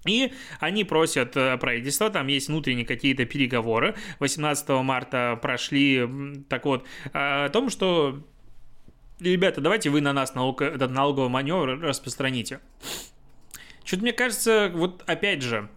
И 0.07 0.33
они 0.61 0.85
просят 0.85 1.37
э, 1.37 1.59
правительство, 1.59 2.09
там 2.09 2.26
есть 2.28 2.49
внутренние 2.49 2.87
какие-то 2.87 3.26
переговоры. 3.26 3.95
18 4.19 4.69
марта 4.83 5.38
прошли, 5.40 6.09
так 6.49 6.64
вот, 6.64 6.87
о 7.12 7.49
том, 7.50 7.69
что 7.69 8.23
ребята, 9.21 9.61
давайте 9.61 9.90
вы 9.90 10.00
на 10.00 10.12
нас 10.12 10.35
налог, 10.35 10.61
налоговый 10.61 11.28
маневр 11.28 11.78
распространите. 11.80 12.61
Что-то 13.85 14.02
мне 14.02 14.12
кажется, 14.12 14.71
вот 14.75 15.02
опять 15.07 15.42
же, 15.42 15.69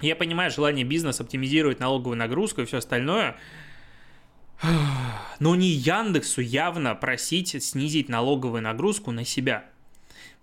я 0.00 0.16
понимаю 0.16 0.50
желание 0.50 0.84
бизнеса 0.84 1.22
оптимизировать 1.22 1.80
налоговую 1.80 2.16
нагрузку 2.16 2.62
и 2.62 2.64
все 2.64 2.78
остальное, 2.78 3.36
но 5.40 5.56
не 5.56 5.68
Яндексу 5.68 6.40
явно 6.40 6.94
просить 6.94 7.62
снизить 7.62 8.08
налоговую 8.08 8.62
нагрузку 8.62 9.10
на 9.10 9.24
себя. 9.24 9.64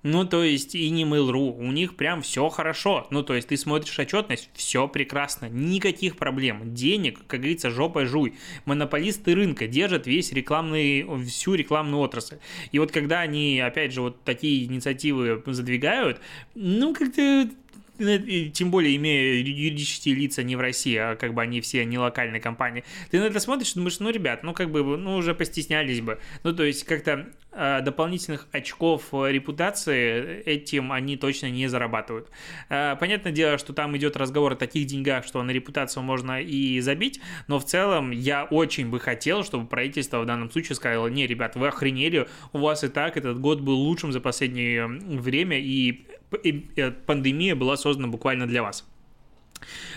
Ну, 0.01 0.23
то 0.23 0.43
есть, 0.43 0.75
и 0.75 0.89
не 0.89 1.03
Mail.ru, 1.03 1.57
у 1.57 1.71
них 1.71 1.97
прям 1.97 2.21
все 2.21 2.47
хорошо. 2.47 3.07
Ну, 3.11 3.21
то 3.21 3.33
есть, 3.33 3.49
ты 3.49 3.57
смотришь 3.57 3.99
отчетность, 3.99 4.49
все 4.53 4.87
прекрасно, 4.87 5.49
никаких 5.49 6.15
проблем. 6.15 6.73
Денег, 6.73 7.19
как 7.27 7.41
говорится, 7.41 7.69
жопой 7.69 8.05
жуй. 8.05 8.35
Монополисты 8.65 9.35
рынка 9.35 9.67
держат 9.67 10.07
весь 10.07 10.31
рекламный, 10.31 11.05
всю 11.25 11.53
рекламную 11.53 12.01
отрасль. 12.01 12.37
И 12.71 12.79
вот 12.79 12.91
когда 12.91 13.19
они, 13.19 13.59
опять 13.59 13.91
же, 13.91 14.01
вот 14.01 14.23
такие 14.23 14.65
инициативы 14.65 15.43
задвигают, 15.45 16.21
ну, 16.55 16.95
как-то 16.95 17.49
тем 17.99 18.71
более 18.71 18.95
имея 18.95 19.35
юридические 19.35 20.15
лица 20.15 20.43
не 20.43 20.55
в 20.55 20.59
России, 20.59 20.95
а 20.95 21.15
как 21.15 21.33
бы 21.33 21.41
они 21.41 21.61
все 21.61 21.85
не 21.85 21.97
локальные 21.97 22.41
компании, 22.41 22.83
ты 23.11 23.19
на 23.19 23.25
это 23.25 23.39
смотришь 23.39 23.71
и 23.71 23.75
думаешь, 23.75 23.99
ну, 23.99 24.09
ребят, 24.09 24.43
ну, 24.43 24.53
как 24.53 24.71
бы, 24.71 24.97
ну, 24.97 25.15
уже 25.15 25.35
постеснялись 25.35 26.01
бы. 26.01 26.19
Ну, 26.43 26.53
то 26.53 26.63
есть, 26.63 26.85
как-то 26.85 27.27
э, 27.51 27.81
дополнительных 27.81 28.47
очков 28.51 29.13
репутации 29.13 30.41
этим 30.43 30.91
они 30.91 31.17
точно 31.17 31.49
не 31.49 31.67
зарабатывают. 31.67 32.29
Э, 32.69 32.95
понятное 32.99 33.31
дело, 33.31 33.57
что 33.57 33.73
там 33.73 33.95
идет 33.97 34.15
разговор 34.15 34.53
о 34.53 34.55
таких 34.55 34.87
деньгах, 34.87 35.25
что 35.25 35.43
на 35.43 35.51
репутацию 35.51 36.03
можно 36.03 36.41
и 36.41 36.79
забить, 36.79 37.19
но 37.47 37.59
в 37.59 37.65
целом 37.65 38.11
я 38.11 38.45
очень 38.45 38.89
бы 38.89 38.99
хотел, 38.99 39.43
чтобы 39.43 39.67
правительство 39.67 40.21
в 40.21 40.25
данном 40.25 40.49
случае 40.51 40.75
сказало, 40.75 41.07
не, 41.07 41.27
ребят, 41.27 41.55
вы 41.55 41.67
охренели, 41.67 42.27
у 42.53 42.59
вас 42.59 42.83
и 42.83 42.87
так 42.87 43.17
этот 43.17 43.39
год 43.39 43.59
был 43.61 43.77
лучшим 43.77 44.11
за 44.11 44.21
последнее 44.21 44.87
время, 44.87 45.59
и 45.59 46.05
пандемия 47.05 47.55
была 47.55 47.77
создана 47.77 48.07
буквально 48.07 48.47
для 48.47 48.63
вас. 48.63 48.88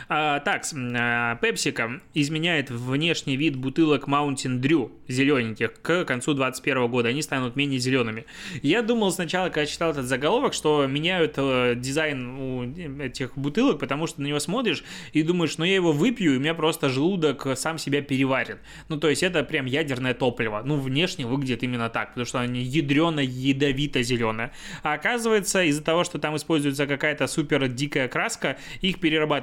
А, 0.08 0.40
так, 0.40 0.62
PepsiCo 0.64 2.00
изменяет 2.14 2.70
внешний 2.70 3.36
вид 3.36 3.56
бутылок 3.56 4.08
Mountain 4.08 4.60
Dew 4.60 4.90
зелененьких 5.08 5.80
к 5.80 6.04
концу 6.04 6.34
2021 6.34 6.88
года. 6.88 7.08
Они 7.08 7.22
станут 7.22 7.56
менее 7.56 7.78
зелеными. 7.78 8.26
Я 8.62 8.82
думал 8.82 9.12
сначала, 9.12 9.48
когда 9.48 9.66
читал 9.66 9.90
этот 9.90 10.06
заголовок, 10.06 10.54
что 10.54 10.86
меняют 10.86 11.34
э, 11.36 11.74
дизайн 11.76 12.38
у 12.38 13.02
этих 13.02 13.36
бутылок, 13.36 13.78
потому 13.78 14.06
что 14.06 14.20
на 14.22 14.26
него 14.26 14.38
смотришь 14.38 14.84
и 15.12 15.22
думаешь, 15.22 15.58
ну 15.58 15.64
я 15.64 15.74
его 15.74 15.92
выпью, 15.92 16.34
и 16.34 16.36
у 16.36 16.40
меня 16.40 16.54
просто 16.54 16.88
желудок 16.88 17.46
сам 17.56 17.78
себя 17.78 18.02
переварит. 18.02 18.58
Ну, 18.88 18.98
то 18.98 19.08
есть 19.08 19.22
это 19.22 19.42
прям 19.44 19.66
ядерное 19.66 20.14
топливо. 20.14 20.62
Ну, 20.64 20.76
внешне 20.76 21.26
выглядит 21.26 21.62
именно 21.62 21.88
так, 21.88 22.08
потому 22.08 22.26
что 22.26 22.40
они 22.40 22.62
ядрено-ядовито-зеленые. 22.62 24.50
А 24.82 24.94
оказывается, 24.94 25.62
из-за 25.64 25.82
того, 25.82 26.04
что 26.04 26.18
там 26.18 26.36
используется 26.36 26.86
какая-то 26.86 27.26
супер 27.26 27.68
дикая 27.68 28.08
краска, 28.08 28.56
их 28.80 29.00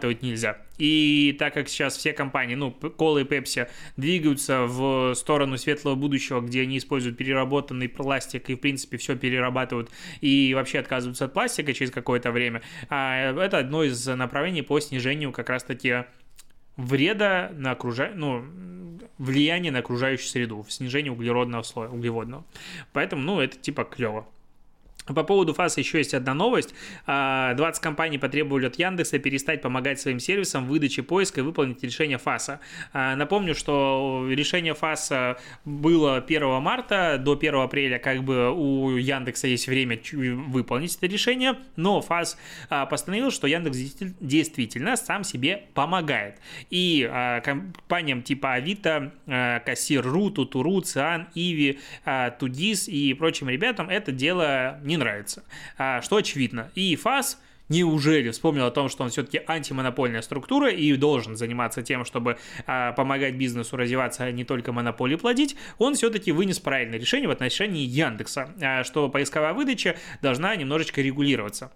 перерабатывать 0.10 0.24
нельзя. 0.24 0.58
И 0.78 1.36
так 1.38 1.54
как 1.54 1.70
сейчас 1.70 1.98
все 1.98 2.14
компании, 2.14 2.56
ну, 2.56 2.72
Кола 2.72 3.20
и 3.20 3.24
Пепси, 3.24 3.68
двигаются 3.98 4.66
в 4.66 5.14
сторону 5.16 5.58
светлого 5.58 5.96
будущего, 5.96 6.42
где 6.42 6.62
они 6.62 6.78
используют 6.78 7.18
переработанный 7.18 7.90
пластик 7.90 8.50
и, 8.50 8.56
в 8.56 8.58
принципе, 8.58 8.98
все 8.98 9.16
перерабатывают 9.16 9.90
и 10.22 10.54
вообще 10.54 10.80
отказываются 10.80 11.26
от 11.26 11.34
пластика 11.34 11.74
через 11.74 11.92
какое-то 11.92 12.32
время, 12.32 12.62
а 12.90 13.32
это 13.32 13.58
одно 13.58 13.84
из 13.84 14.08
направлений 14.08 14.62
по 14.62 14.80
снижению 14.80 15.32
как 15.32 15.50
раз-таки 15.50 16.06
вреда 16.78 17.52
на 17.54 17.72
окружающую, 17.72 18.18
ну, 18.18 18.46
влияние 19.18 19.72
на 19.72 19.80
окружающую 19.80 20.28
среду, 20.28 20.62
в 20.62 20.72
снижении 20.72 21.10
углеродного 21.10 21.64
слоя, 21.64 21.90
углеводного. 21.90 22.44
Поэтому, 22.94 23.22
ну, 23.22 23.42
это 23.42 23.58
типа 23.58 23.84
клево. 23.84 24.26
По 25.14 25.24
поводу 25.24 25.54
ФАСа 25.54 25.80
еще 25.80 25.98
есть 25.98 26.14
одна 26.14 26.34
новость. 26.34 26.74
20 27.06 27.08
а, 27.08 27.72
компаний 27.82 28.18
потребовали 28.18 28.68
от 28.68 28.78
Яндекса 28.78 29.20
перестать 29.20 29.62
помогать 29.62 30.00
своим 30.00 30.20
сервисам 30.20 30.66
в 30.66 30.70
выдаче 30.70 31.04
поиска 31.04 31.42
и 31.42 31.44
выполнить 31.44 31.84
решение 31.84 32.18
ФАСа. 32.18 32.60
А, 32.94 33.16
напомню, 33.16 33.56
что 33.56 34.28
решение 34.30 34.74
ФАСа 34.74 35.38
было 35.66 36.18
1 36.18 36.62
марта, 36.62 37.18
до 37.20 37.34
1 37.34 37.56
апреля 37.56 38.00
как 38.00 38.24
бы 38.24 38.52
у 38.52 38.96
Яндекса 38.98 39.48
есть 39.48 39.68
время 39.68 40.00
выполнить 40.12 40.96
это 40.96 41.08
решение, 41.08 41.58
но 41.76 42.02
ФАС 42.02 42.38
а, 42.70 42.86
постановил, 42.86 43.32
что 43.32 43.48
Яндекс 43.48 43.78
действительно 44.20 44.96
сам 44.96 45.24
себе 45.24 45.66
помогает. 45.74 46.40
И 46.70 47.10
компаниям 47.44 48.22
типа 48.22 48.54
Авито, 48.54 49.12
Кассир.ру, 49.26 50.30
Тутуру, 50.30 50.82
Циан, 50.82 51.28
Иви, 51.34 51.80
Тудис 52.40 52.88
и 52.88 53.14
прочим 53.14 53.50
ребятам 53.50 53.90
это 53.90 54.12
дело 54.12 54.80
не 54.84 54.98
нравится. 55.00 55.44
А, 55.78 56.02
что 56.02 56.18
очевидно. 56.18 56.72
И 56.76 56.96
ФАС 56.96 57.40
неужели 57.70 58.32
вспомнил 58.32 58.66
о 58.66 58.72
том, 58.72 58.90
что 58.90 59.04
он 59.04 59.10
все-таки 59.10 59.42
антимонопольная 59.48 60.22
структура 60.22 60.70
и 60.70 60.96
должен 60.96 61.38
заниматься 61.38 61.82
тем, 61.82 62.04
чтобы 62.04 62.38
а, 62.66 62.92
помогать 62.92 63.36
бизнесу 63.36 63.78
развиваться, 63.78 64.24
а 64.24 64.32
не 64.32 64.44
только 64.44 64.72
монополии 64.72 65.16
плодить, 65.16 65.56
он 65.78 65.94
все-таки 65.94 66.32
вынес 66.32 66.60
правильное 66.60 67.00
решение 67.00 67.28
в 67.28 67.32
отношении 67.32 67.86
Яндекса, 67.86 68.50
а, 68.62 68.84
что 68.84 69.08
поисковая 69.10 69.54
выдача 69.54 69.96
должна 70.22 70.56
немножечко 70.56 71.02
регулироваться. 71.02 71.72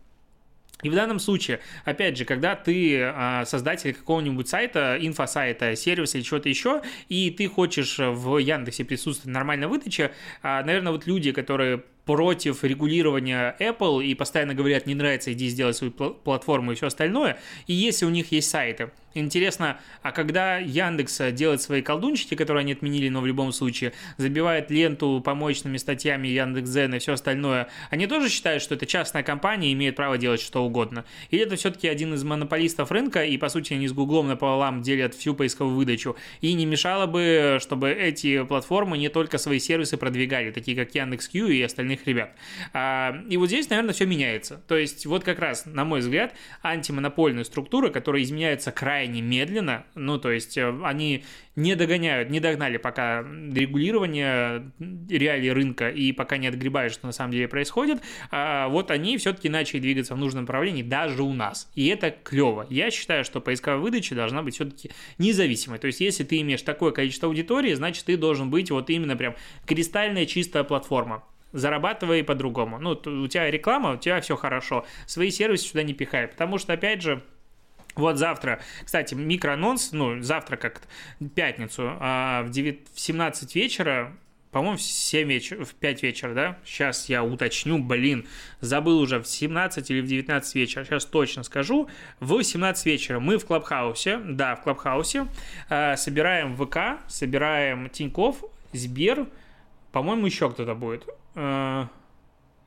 И 0.82 0.90
в 0.90 0.96
данном 0.96 1.20
случае, 1.20 1.62
опять 1.86 2.18
же, 2.18 2.26
когда 2.26 2.56
ты 2.56 3.02
а, 3.02 3.46
создатель 3.46 3.94
какого-нибудь 3.94 4.50
сайта, 4.50 4.98
инфосайта, 5.00 5.76
сервиса 5.76 6.18
или 6.18 6.26
чего-то 6.26 6.50
еще, 6.50 6.82
и 7.08 7.32
ты 7.32 7.48
хочешь 7.48 7.98
в 8.00 8.38
Яндексе 8.38 8.84
присутствовать 8.84 9.30
в 9.30 9.34
нормальной 9.34 9.68
выдаче, 9.68 10.12
а, 10.42 10.62
наверное, 10.64 10.92
вот 10.92 11.08
люди, 11.08 11.32
которые 11.32 11.84
против 12.06 12.64
регулирования 12.64 13.56
Apple 13.60 14.04
и 14.04 14.14
постоянно 14.16 14.54
говорят, 14.54 14.86
не 14.86 14.96
нравится, 14.96 15.32
иди 15.32 15.48
сделай 15.48 15.74
свою 15.74 15.92
платформу 15.92 16.72
и 16.72 16.76
все 16.76 16.88
остальное. 16.88 17.40
И 17.68 17.74
если 17.74 18.06
у 18.06 18.10
них 18.10 18.32
есть 18.32 18.50
сайты, 18.50 18.92
Интересно, 19.14 19.80
а 20.02 20.12
когда 20.12 20.58
Яндекс 20.58 21.22
делает 21.34 21.62
свои 21.62 21.82
колдунчики, 21.82 22.36
которые 22.36 22.62
они 22.62 22.74
отменили, 22.74 23.10
но 23.10 23.22
в 23.22 23.28
любом 23.28 23.52
случае, 23.52 23.94
забивает 24.18 24.72
ленту 24.72 25.22
помоечными 25.24 25.78
статьями 25.78 26.28
Яндекс.Зен 26.30 26.96
и 26.96 27.00
все 27.00 27.14
остальное, 27.14 27.68
они 27.92 28.08
тоже 28.08 28.30
считают, 28.30 28.64
что 28.64 28.76
это 28.76 28.86
частная 28.86 29.22
компания 29.22 29.70
и 29.70 29.74
имеет 29.74 29.96
право 29.96 30.18
делать 30.18 30.42
что 30.42 30.64
угодно? 30.64 31.06
Или 31.30 31.44
это 31.44 31.56
все-таки 31.56 31.88
один 31.88 32.14
из 32.16 32.24
монополистов 32.24 32.92
рынка, 32.92 33.24
и, 33.24 33.38
по 33.38 33.50
сути, 33.50 33.74
они 33.74 33.88
с 33.88 33.94
Гуглом 33.94 34.28
наполам 34.28 34.82
делят 34.82 35.14
всю 35.14 35.36
поисковую 35.36 35.76
выдачу, 35.76 36.16
и 36.42 36.54
не 36.54 36.66
мешало 36.66 37.06
бы, 37.06 37.60
чтобы 37.62 37.92
эти 37.92 38.44
платформы 38.44 38.98
не 38.98 39.10
только 39.10 39.38
свои 39.38 39.60
сервисы 39.60 39.98
продвигали, 39.98 40.52
такие 40.52 40.76
как 40.76 40.96
Яндекс.Кью 40.96 41.48
и 41.50 41.62
остальных 41.62 42.08
ребят. 42.08 42.36
А, 42.74 43.16
и 43.30 43.38
вот 43.38 43.48
здесь, 43.48 43.70
наверное, 43.70 43.94
все 43.94 44.06
меняется. 44.06 44.62
То 44.68 44.76
есть, 44.76 45.06
вот 45.06 45.24
как 45.24 45.40
раз, 45.40 45.66
на 45.66 45.86
мой 45.86 46.00
взгляд, 46.00 46.34
антимонопольная 46.64 47.44
структура, 47.44 47.90
которая 47.90 48.24
изменяется 48.24 48.72
крайне 48.72 49.03
крайне 49.04 49.22
медленно, 49.22 49.86
ну, 49.96 50.18
то 50.18 50.32
есть 50.32 50.58
э, 50.58 50.74
они 50.84 51.26
не 51.58 51.76
догоняют, 51.76 52.30
не 52.30 52.40
догнали 52.40 52.78
пока 52.78 53.22
регулирование 53.22 54.72
реалий 55.10 55.52
рынка 55.52 55.90
и 55.90 56.14
пока 56.14 56.38
не 56.38 56.48
отгребают, 56.48 56.94
что 56.94 57.06
на 57.06 57.12
самом 57.12 57.34
деле 57.34 57.50
происходит, 57.50 58.02
а 58.32 58.70
вот 58.70 58.92
они 58.92 59.18
все-таки 59.18 59.50
начали 59.50 59.80
двигаться 59.80 60.16
в 60.16 60.18
нужном 60.18 60.44
направлении 60.44 60.84
даже 60.84 61.22
у 61.22 61.34
нас. 61.34 61.70
И 61.76 61.88
это 61.88 62.12
клево. 62.12 62.66
Я 62.70 62.92
считаю, 62.92 63.26
что 63.26 63.42
поисковая 63.42 63.80
выдача 63.80 64.16
должна 64.16 64.42
быть 64.42 64.56
все-таки 64.56 64.92
независимой. 65.18 65.80
То 65.80 65.88
есть, 65.88 66.00
если 66.00 66.24
ты 66.24 66.40
имеешь 66.40 66.62
такое 66.62 66.94
количество 66.94 67.28
аудитории, 67.28 67.74
значит, 67.74 68.06
ты 68.06 68.16
должен 68.16 68.50
быть 68.50 68.72
вот 68.72 68.90
именно 68.90 69.18
прям 69.18 69.36
кристальная 69.66 70.26
чистая 70.26 70.64
платформа 70.64 71.24
зарабатывай 71.54 72.24
по-другому. 72.24 72.80
Ну, 72.80 72.92
у 72.92 73.28
тебя 73.28 73.50
реклама, 73.50 73.94
у 73.94 73.98
тебя 73.98 74.20
все 74.22 74.36
хорошо. 74.36 74.86
Свои 75.06 75.30
сервисы 75.30 75.68
сюда 75.68 75.84
не 75.84 75.94
пихай. 75.94 76.28
Потому 76.28 76.58
что, 76.58 76.74
опять 76.74 77.02
же, 77.02 77.22
вот 77.96 78.18
завтра, 78.18 78.62
кстати, 78.84 79.14
микроанонс, 79.14 79.92
ну, 79.92 80.22
завтра 80.22 80.58
как 80.58 80.82
пятницу, 81.36 81.96
а 82.00 82.44
в, 82.44 82.50
9, 82.50 82.88
в 82.94 83.00
17 83.00 83.56
вечера, 83.56 84.14
по-моему, 84.52 84.78
в 84.78 84.82
7 84.82 85.28
вечера, 85.28 85.64
в 85.66 85.74
5 85.74 86.04
вечера, 86.04 86.34
да? 86.34 86.58
Сейчас 86.64 87.10
я 87.10 87.24
уточню, 87.24 87.80
блин, 87.80 88.28
забыл 88.62 89.00
уже, 89.00 89.20
в 89.20 89.28
17 89.28 89.90
или 89.92 90.02
в 90.02 90.06
19 90.06 90.56
вечера, 90.56 90.86
сейчас 90.86 91.06
точно 91.06 91.44
скажу. 91.44 91.90
В 92.20 92.42
17 92.42 92.86
вечера 92.86 93.20
мы 93.20 93.38
в 93.38 93.46
Клабхаусе, 93.46 94.18
да, 94.18 94.56
в 94.56 94.62
Клабхаусе, 94.62 95.28
э, 95.70 95.96
собираем 95.98 96.56
ВК, 96.56 97.02
собираем 97.08 97.90
Тиньков, 97.90 98.44
Сбер, 98.74 99.28
по-моему, 99.92 100.26
еще 100.26 100.50
кто-то 100.50 100.76
будет. 100.76 101.08
э, 101.36 101.86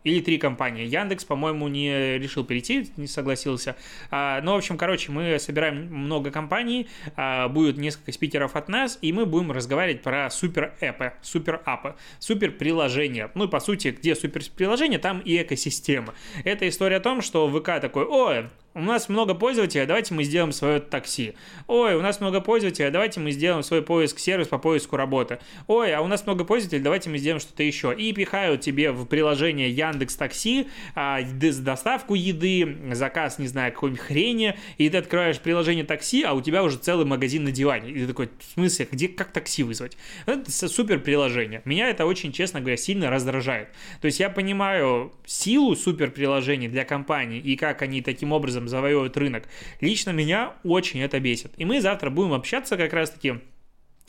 или 0.06 0.20
три 0.20 0.38
компании. 0.38 0.86
Яндекс, 0.86 1.24
по-моему, 1.24 1.66
не 1.66 2.16
решил 2.18 2.44
перейти, 2.44 2.88
не 2.96 3.08
согласился. 3.08 3.74
А, 4.12 4.40
ну, 4.40 4.52
в 4.52 4.56
общем, 4.56 4.78
короче, 4.78 5.10
мы 5.10 5.36
собираем 5.40 5.92
много 5.92 6.30
компаний, 6.30 6.86
а, 7.16 7.48
будет 7.48 7.76
несколько 7.76 8.12
спикеров 8.12 8.54
от 8.54 8.68
нас, 8.68 8.98
и 9.02 9.12
мы 9.12 9.26
будем 9.26 9.50
разговаривать 9.50 10.02
про 10.02 10.30
супер-эпы, 10.30 11.14
супер-апы, 11.22 11.96
супер-приложения. 12.20 13.32
Ну, 13.34 13.48
по 13.48 13.58
сути, 13.58 13.88
где 13.88 14.14
супер-приложение, 14.14 15.00
там 15.00 15.18
и 15.18 15.42
экосистема. 15.42 16.14
Это 16.44 16.68
история 16.68 16.96
о 16.96 17.00
том, 17.00 17.20
что 17.20 17.48
ВК 17.48 17.80
такой, 17.80 18.04
ой, 18.04 18.48
у 18.76 18.82
нас 18.82 19.08
много 19.08 19.32
пользователей, 19.34 19.86
давайте 19.86 20.12
мы 20.12 20.22
сделаем 20.22 20.52
свое 20.52 20.80
такси. 20.80 21.32
Ой, 21.66 21.94
у 21.94 22.02
нас 22.02 22.20
много 22.20 22.42
пользователей, 22.42 22.90
давайте 22.90 23.20
мы 23.20 23.30
сделаем 23.30 23.62
свой 23.62 23.80
поиск, 23.80 24.18
сервис 24.18 24.48
по 24.48 24.58
поиску 24.58 24.96
работы. 24.96 25.38
Ой, 25.66 25.94
а 25.94 26.02
у 26.02 26.06
нас 26.06 26.26
много 26.26 26.44
пользователей, 26.44 26.82
давайте 26.82 27.08
мы 27.08 27.16
сделаем 27.16 27.40
что-то 27.40 27.62
еще. 27.62 27.94
И 27.96 28.12
пихают 28.12 28.60
тебе 28.60 28.92
в 28.92 29.06
приложение 29.06 29.70
Яндекс 29.70 30.16
Такси 30.16 30.68
а, 30.94 31.22
доставку 31.22 32.14
еды, 32.14 32.76
заказ, 32.92 33.38
не 33.38 33.46
знаю, 33.46 33.72
какой-нибудь 33.72 34.02
хрени, 34.02 34.58
и 34.76 34.90
ты 34.90 34.98
открываешь 34.98 35.40
приложение 35.40 35.84
такси, 35.84 36.22
а 36.22 36.34
у 36.34 36.42
тебя 36.42 36.62
уже 36.62 36.76
целый 36.76 37.06
магазин 37.06 37.44
на 37.44 37.52
диване. 37.52 37.90
И 37.90 38.00
ты 38.00 38.06
такой, 38.06 38.28
в 38.38 38.52
смысле, 38.54 38.88
где, 38.92 39.08
как 39.08 39.32
такси 39.32 39.62
вызвать? 39.62 39.96
Это 40.26 40.50
супер 40.50 41.00
приложение. 41.00 41.62
Меня 41.64 41.88
это 41.88 42.04
очень, 42.04 42.30
честно 42.30 42.60
говоря, 42.60 42.76
сильно 42.76 43.08
раздражает. 43.08 43.68
То 44.02 44.06
есть 44.06 44.20
я 44.20 44.28
понимаю 44.28 45.14
силу 45.24 45.74
супер 45.76 46.10
приложений 46.10 46.68
для 46.68 46.84
компании 46.84 47.40
и 47.40 47.56
как 47.56 47.80
они 47.80 48.02
таким 48.02 48.32
образом 48.32 48.65
там 48.66 48.68
завоевывают 48.68 49.16
рынок. 49.16 49.44
Лично 49.80 50.10
меня 50.10 50.54
очень 50.64 51.00
это 51.00 51.20
бесит. 51.20 51.52
И 51.56 51.64
мы 51.64 51.80
завтра 51.80 52.10
будем 52.10 52.32
общаться 52.32 52.76
как 52.76 52.92
раз-таки 52.92 53.40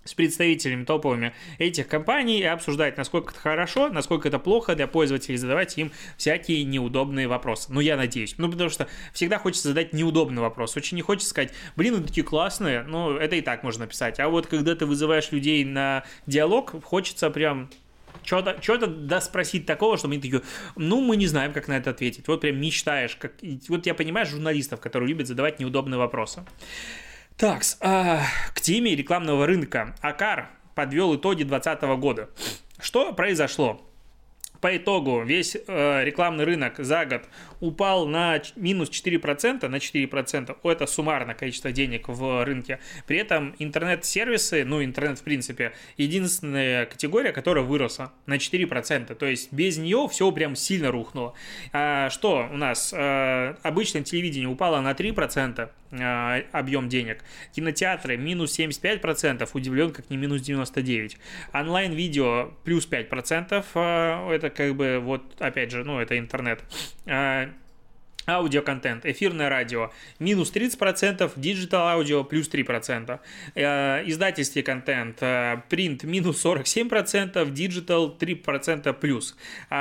с 0.03 0.13
представителями 0.13 0.85
топовыми 0.85 1.33
этих 1.57 1.89
компаний 1.89 2.39
и 2.39 2.43
обсуждать, 2.43 2.95
насколько 2.95 3.31
это 3.31 3.41
хорошо, 3.41 3.89
насколько 3.89 4.29
это 4.29 4.39
плохо 4.39 4.73
для 4.73 4.87
пользователей, 4.87 5.35
задавать 5.35 5.77
им 5.77 5.91
всякие 6.15 6.63
неудобные 6.63 7.27
вопросы. 7.27 7.73
Ну, 7.73 7.81
я 7.81 7.97
надеюсь. 7.97 8.35
Ну, 8.37 8.49
потому 8.49 8.69
что 8.69 8.87
всегда 9.13 9.37
хочется 9.37 9.67
задать 9.67 9.91
неудобный 9.91 10.41
вопрос. 10.41 10.77
Очень 10.77 10.95
не 10.95 11.01
хочется 11.01 11.29
сказать, 11.29 11.51
блин, 11.75 11.95
вы 11.95 12.07
такие 12.07 12.23
классные. 12.23 12.83
Ну, 12.83 13.17
это 13.17 13.35
и 13.35 13.41
так 13.41 13.63
можно 13.63 13.83
написать. 13.83 14.19
А 14.21 14.29
вот 14.29 14.47
когда 14.47 14.75
ты 14.75 14.85
вызываешь 14.85 15.31
людей 15.31 15.65
на 15.65 16.05
диалог, 16.25 16.81
хочется 16.83 17.29
прям 17.29 17.69
что-то 18.24 18.62
что 18.62 18.88
да 18.88 19.21
спросить 19.21 19.65
такого, 19.65 19.97
чтобы 19.97 20.13
они 20.13 20.21
такие, 20.21 20.41
ну, 20.75 21.01
мы 21.01 21.17
не 21.17 21.27
знаем, 21.27 21.53
как 21.53 21.67
на 21.67 21.77
это 21.77 21.91
ответить. 21.91 22.27
Вот 22.27 22.41
прям 22.41 22.59
мечтаешь. 22.59 23.15
Как... 23.15 23.33
Вот 23.69 23.86
я 23.86 23.93
понимаю 23.93 24.25
журналистов, 24.25 24.79
которые 24.79 25.09
любят 25.09 25.27
задавать 25.27 25.59
неудобные 25.59 25.97
вопросы. 25.97 26.45
Так, 27.38 27.62
а, 27.81 28.24
к 28.53 28.62
теме 28.62 28.95
рекламного 28.95 29.45
рынка. 29.45 29.95
Акар 30.01 30.50
подвел 30.75 31.15
итоги 31.15 31.43
2020 31.43 32.00
года. 32.00 32.29
Что 32.79 33.13
произошло? 33.13 33.87
По 34.61 34.75
итогу 34.75 35.23
весь 35.23 35.55
э, 35.55 36.03
рекламный 36.03 36.45
рынок 36.45 36.75
за 36.77 37.05
год 37.05 37.23
упал 37.59 38.07
на 38.07 38.41
минус 38.55 38.89
4%, 38.89 39.67
на 39.67 39.75
4%. 39.75 40.57
Это 40.63 40.87
суммарно 40.87 41.33
количество 41.33 41.71
денег 41.71 42.07
в 42.07 42.43
рынке. 42.43 42.79
При 43.05 43.17
этом 43.17 43.55
интернет-сервисы, 43.59 44.63
ну 44.63 44.83
интернет 44.83 45.19
в 45.19 45.23
принципе, 45.23 45.73
единственная 45.97 46.85
категория, 46.85 47.31
которая 47.31 47.63
выросла 47.63 48.13
на 48.25 48.35
4%. 48.35 49.13
То 49.15 49.25
есть 49.25 49.51
без 49.51 49.77
нее 49.77 50.07
все 50.11 50.31
прям 50.31 50.55
сильно 50.55 50.91
рухнуло. 50.91 51.33
А 51.73 52.09
что 52.09 52.47
у 52.51 52.57
нас? 52.57 52.93
Э, 52.95 53.55
обычное 53.63 54.03
телевидение 54.03 54.49
упало 54.49 54.81
на 54.81 54.93
3%, 54.93 55.69
э, 55.91 56.43
объем 56.51 56.89
денег. 56.89 57.23
Кинотеатры 57.55 58.17
минус 58.17 58.57
75%, 58.57 59.49
удивлен, 59.53 59.91
как 59.91 60.09
не 60.09 60.17
минус 60.17 60.41
99%. 60.41 61.17
Онлайн-видео 61.53 62.51
плюс 62.63 62.87
5%, 62.87 63.65
э, 63.75 64.35
это 64.35 64.47
как 64.50 64.75
бы 64.75 65.00
вот, 65.00 65.42
опять 65.42 65.72
же, 65.72 65.84
ну 65.84 66.00
это 66.00 66.18
интернет. 66.18 66.63
Аудиоконтент, 68.29 69.05
эфирное 69.05 69.48
радио 69.48 69.89
минус 70.19 70.51
30%, 70.51 71.31
digital 71.38 71.88
аудио 71.88 72.25
плюс 72.25 72.50
3%, 72.50 73.22
э, 73.55 74.03
издательский 74.05 74.63
контент, 74.63 75.20
э, 75.22 75.61
принт 75.70 76.03
минус 76.03 76.42
47%, 76.42 77.50
digital 77.53 78.09
3% 78.09 79.00
плюс, 79.00 79.37
э, 79.70 79.75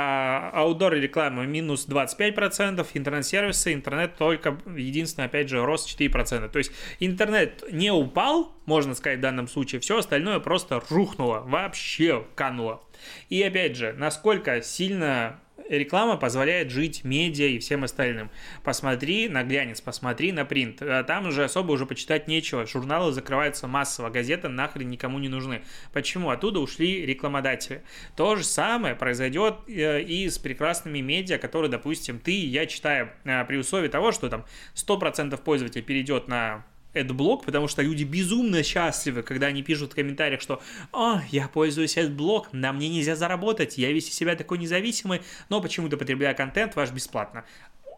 аудор 0.53 0.95
и 0.95 1.01
реклама 1.01 1.45
минус 1.45 1.87
25%, 1.87 2.87
интернет-сервисы, 2.93 3.73
интернет 3.73 4.15
только 4.15 4.57
единственное, 4.77 5.27
опять 5.27 5.49
же, 5.49 5.65
рост 5.65 5.89
4%. 5.89 6.53
То 6.53 6.59
есть 6.59 6.71
интернет 7.01 7.65
не 7.69 7.91
упал, 7.91 8.55
можно 8.65 8.95
сказать 8.95 9.19
в 9.19 9.21
данном 9.21 9.49
случае, 9.49 9.81
все 9.81 9.97
остальное 9.97 10.39
просто 10.39 10.81
рухнуло, 10.89 11.41
вообще 11.45 12.25
кануло. 12.35 12.81
И 13.27 13.43
опять 13.43 13.75
же, 13.75 13.91
насколько 13.91 14.61
сильно 14.61 15.41
реклама 15.69 16.17
позволяет 16.17 16.71
жить 16.71 17.03
медиа 17.03 17.47
и 17.47 17.59
всем 17.59 17.83
остальным. 17.83 18.29
Посмотри 18.63 19.29
на 19.29 19.43
глянец, 19.43 19.81
посмотри 19.81 20.31
на 20.31 20.45
принт. 20.45 20.81
А 20.81 21.03
там 21.03 21.27
уже 21.27 21.43
особо 21.43 21.73
уже 21.73 21.85
почитать 21.85 22.27
нечего. 22.27 22.65
Журналы 22.65 23.11
закрываются 23.11 23.67
массово, 23.67 24.09
газеты 24.09 24.47
нахрен 24.47 24.89
никому 24.89 25.19
не 25.19 25.29
нужны. 25.29 25.61
Почему? 25.93 26.29
Оттуда 26.29 26.59
ушли 26.59 27.05
рекламодатели. 27.05 27.83
То 28.15 28.35
же 28.35 28.43
самое 28.43 28.95
произойдет 28.95 29.55
э, 29.67 30.01
и 30.01 30.29
с 30.29 30.37
прекрасными 30.37 30.99
медиа, 30.99 31.37
которые, 31.37 31.69
допустим, 31.69 32.19
ты 32.19 32.31
и 32.31 32.47
я 32.47 32.65
читаем 32.65 33.11
э, 33.23 33.43
при 33.45 33.57
условии 33.57 33.87
того, 33.87 34.11
что 34.11 34.29
там 34.29 34.45
100% 34.75 35.37
пользователей 35.41 35.83
перейдет 35.83 36.27
на 36.27 36.65
AdBlock, 36.97 37.45
потому 37.45 37.67
что 37.67 37.81
люди 37.81 38.03
безумно 38.03 38.63
счастливы, 38.63 39.23
когда 39.23 39.47
они 39.47 39.63
пишут 39.63 39.93
в 39.93 39.95
комментариях, 39.95 40.41
что 40.41 40.61
«О, 40.91 41.21
я 41.29 41.47
пользуюсь 41.47 41.97
AdBlock, 41.97 42.47
на 42.51 42.73
мне 42.73 42.89
нельзя 42.89 43.15
заработать, 43.15 43.77
я 43.77 43.91
весь 43.91 44.09
из 44.09 44.15
себя 44.15 44.35
такой 44.35 44.57
независимый, 44.57 45.21
но 45.49 45.61
почему-то 45.61 45.97
потребляю 45.97 46.35
контент 46.35 46.75
ваш 46.75 46.91
бесплатно». 46.91 47.45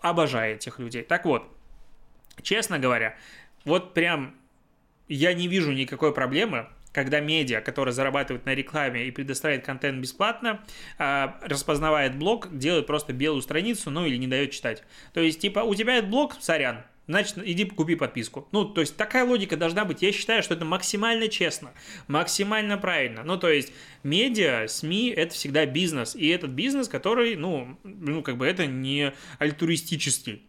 Обожаю 0.02 0.56
этих 0.56 0.80
людей. 0.80 1.04
Так 1.04 1.26
вот, 1.26 1.44
честно 2.42 2.80
говоря, 2.80 3.18
вот 3.66 3.94
прям 3.94 4.34
я 5.10 5.34
не 5.34 5.48
вижу 5.48 5.72
никакой 5.72 6.14
проблемы, 6.14 6.68
когда 6.92 7.20
медиа, 7.20 7.62
который 7.62 7.94
зарабатывает 7.94 8.46
на 8.46 8.56
рекламе 8.56 9.06
и 9.06 9.12
предоставляет 9.12 9.66
контент 9.66 10.00
бесплатно, 10.00 10.62
а, 10.98 11.38
распознавает 11.42 12.16
блог, 12.16 12.56
делает 12.58 12.88
просто 12.88 13.14
белую 13.14 13.42
страницу, 13.42 13.92
ну 13.92 14.06
или 14.06 14.18
не 14.18 14.28
дает 14.28 14.52
читать. 14.52 14.84
То 15.14 15.20
есть, 15.22 15.40
типа, 15.40 15.60
у 15.60 15.76
тебя 15.76 16.02
блог, 16.02 16.36
сорян, 16.40 16.84
значит, 17.10 17.40
иди 17.44 17.66
купи 17.66 17.96
подписку. 17.96 18.48
Ну, 18.52 18.66
то 18.66 18.82
есть 18.82 18.96
такая 18.96 19.26
логика 19.26 19.58
должна 19.58 19.84
быть. 19.84 20.02
Я 20.02 20.12
считаю, 20.12 20.44
что 20.44 20.54
это 20.54 20.64
максимально 20.64 21.28
честно, 21.28 21.72
максимально 22.08 22.78
правильно. 22.78 23.24
Ну, 23.24 23.38
то 23.38 23.50
есть 23.50 23.74
медиа, 24.04 24.68
СМИ– 24.68 25.10
это 25.18 25.34
всегда 25.34 25.66
бизнес. 25.66 26.16
И 26.16 26.28
этот 26.28 26.52
бизнес, 26.52 26.88
который, 26.88 27.36
ну, 27.36 27.78
ну 27.84 28.22
как 28.22 28.38
бы 28.38 28.46
это 28.46 28.68
не 28.68 29.12
альтруистический. 29.40 30.44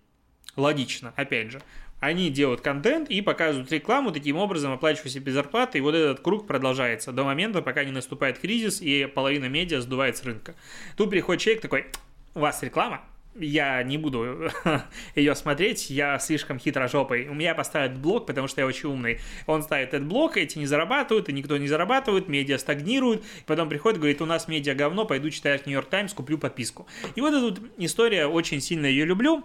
Логично, 0.55 1.15
опять 1.17 1.51
же. 1.51 1.63
Они 1.99 2.31
делают 2.31 2.61
контент 2.61 3.11
и 3.11 3.21
показывают 3.23 3.73
рекламу, 3.73 4.11
таким 4.13 4.37
образом 4.37 4.73
оплачивая 4.73 5.11
себе 5.11 5.33
зарплаты, 5.33 5.79
и 5.79 5.81
вот 5.81 5.95
этот 5.95 6.21
круг 6.21 6.47
продолжается 6.47 7.13
до 7.13 7.25
момента, 7.25 7.61
пока 7.63 7.85
не 7.85 7.91
наступает 7.91 8.39
кризис, 8.39 8.81
и 8.81 9.07
половина 9.07 9.47
медиа 9.47 9.81
сдувает 9.81 10.17
с 10.17 10.25
рынка. 10.25 10.55
Тут 10.97 11.11
приходит 11.11 11.43
человек 11.43 11.63
такой, 11.63 11.87
у 12.35 12.41
вас 12.41 12.63
реклама, 12.63 13.03
я 13.35 13.83
не 13.83 13.99
буду 13.99 14.51
ее 15.15 15.35
смотреть, 15.35 15.91
я 15.91 16.19
слишком 16.19 16.59
хитрожопый. 16.59 17.29
У 17.29 17.35
меня 17.35 17.55
поставят 17.55 17.99
блок, 17.99 18.27
потому 18.27 18.49
что 18.49 18.61
я 18.61 18.67
очень 18.67 18.89
умный. 18.89 19.21
Он 19.47 19.63
ставит 19.63 19.89
этот 19.89 20.07
блок, 20.07 20.37
эти 20.37 20.59
не 20.59 20.67
зарабатывают, 20.67 21.29
и 21.29 21.33
никто 21.33 21.57
не 21.57 21.69
зарабатывает, 21.69 22.29
медиа 22.29 22.59
стагнируют. 22.59 23.25
Потом 23.47 23.69
приходит, 23.69 23.99
говорит, 23.99 24.21
у 24.21 24.27
нас 24.27 24.49
медиа 24.49 24.75
говно, 24.75 25.05
пойду 25.05 25.31
читать 25.31 25.67
Нью-Йорк 25.67 25.89
Таймс, 25.89 26.13
куплю 26.13 26.39
подписку. 26.39 26.87
И 27.15 27.21
вот 27.21 27.33
эта 27.33 27.61
история, 27.79 28.27
очень 28.27 28.61
сильно 28.61 28.87
ее 28.87 29.05
люблю. 29.05 29.45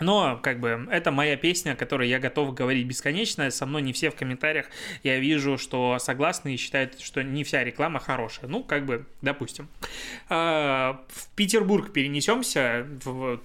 Но, 0.00 0.38
как 0.42 0.60
бы, 0.60 0.86
это 0.90 1.10
моя 1.10 1.36
песня, 1.36 1.72
о 1.72 1.76
которой 1.76 2.08
я 2.08 2.18
готов 2.18 2.54
говорить 2.54 2.86
бесконечно. 2.86 3.50
Со 3.50 3.66
мной 3.66 3.82
не 3.82 3.92
все 3.92 4.10
в 4.10 4.14
комментариях. 4.14 4.66
Я 5.02 5.18
вижу, 5.18 5.58
что 5.58 5.98
согласны 5.98 6.54
и 6.54 6.56
считают, 6.56 7.00
что 7.00 7.22
не 7.22 7.44
вся 7.44 7.64
реклама 7.64 7.98
хорошая. 7.98 8.48
Ну, 8.48 8.62
как 8.62 8.86
бы, 8.86 9.06
допустим. 9.22 9.68
А, 10.28 11.04
в 11.08 11.28
Петербург 11.34 11.92
перенесемся, 11.92 12.86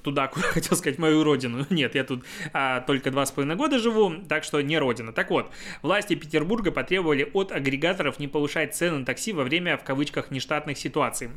туда, 0.03 0.27
куда 0.33 0.47
хотел 0.47 0.77
сказать, 0.77 0.99
мою 0.99 1.23
родину. 1.23 1.65
Нет, 1.69 1.95
я 1.95 2.03
тут 2.03 2.23
а, 2.53 2.81
только 2.81 3.09
два 3.11 3.25
с 3.25 3.31
половиной 3.31 3.55
года 3.55 3.79
живу, 3.79 4.13
так 4.27 4.43
что 4.43 4.61
не 4.61 4.77
родина. 4.77 5.11
Так 5.11 5.31
вот, 5.31 5.51
власти 5.81 6.15
Петербурга 6.15 6.71
потребовали 6.71 7.29
от 7.33 7.51
агрегаторов 7.51 8.19
не 8.19 8.27
повышать 8.27 8.75
цены 8.75 8.99
на 8.99 9.05
такси 9.05 9.33
во 9.33 9.43
время, 9.43 9.77
в 9.77 9.83
кавычках, 9.83 10.29
нештатных 10.29 10.77
ситуаций. 10.77 11.29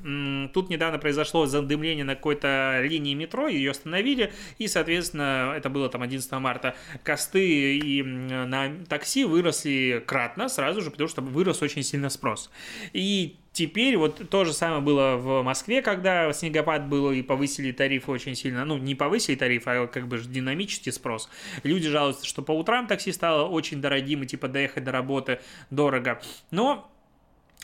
Тут 0.52 0.68
недавно 0.68 0.98
произошло 0.98 1.46
задымление 1.46 2.04
на 2.04 2.14
какой-то 2.16 2.80
линии 2.82 3.14
метро, 3.14 3.48
ее 3.48 3.70
остановили, 3.70 4.32
и, 4.58 4.68
соответственно, 4.68 5.05
соответственно, 5.06 5.54
это 5.56 5.70
было 5.70 5.88
там 5.88 6.02
11 6.02 6.30
марта, 6.32 6.74
косты 7.02 7.78
и 7.78 8.02
на 8.02 8.84
такси 8.88 9.24
выросли 9.24 10.02
кратно 10.06 10.48
сразу 10.48 10.80
же, 10.80 10.90
потому 10.90 11.08
что 11.08 11.22
вырос 11.22 11.62
очень 11.62 11.82
сильно 11.82 12.10
спрос. 12.10 12.50
И 12.92 13.36
Теперь 13.56 13.96
вот 13.96 14.28
то 14.28 14.44
же 14.44 14.52
самое 14.52 14.82
было 14.82 15.16
в 15.16 15.42
Москве, 15.42 15.80
когда 15.80 16.30
снегопад 16.34 16.88
был 16.88 17.10
и 17.10 17.22
повысили 17.22 17.72
тарифы 17.72 18.10
очень 18.10 18.34
сильно. 18.34 18.66
Ну, 18.66 18.76
не 18.76 18.94
повысили 18.94 19.34
тарифы, 19.34 19.70
а 19.70 19.86
как 19.86 20.08
бы 20.08 20.18
динамический 20.18 20.92
спрос. 20.92 21.30
Люди 21.62 21.88
жалуются, 21.88 22.26
что 22.26 22.42
по 22.42 22.52
утрам 22.52 22.86
такси 22.86 23.12
стало 23.12 23.48
очень 23.48 23.80
дорогим, 23.80 24.24
и 24.24 24.26
типа 24.26 24.48
доехать 24.48 24.84
до 24.84 24.92
работы 24.92 25.40
дорого. 25.70 26.20
Но 26.50 26.92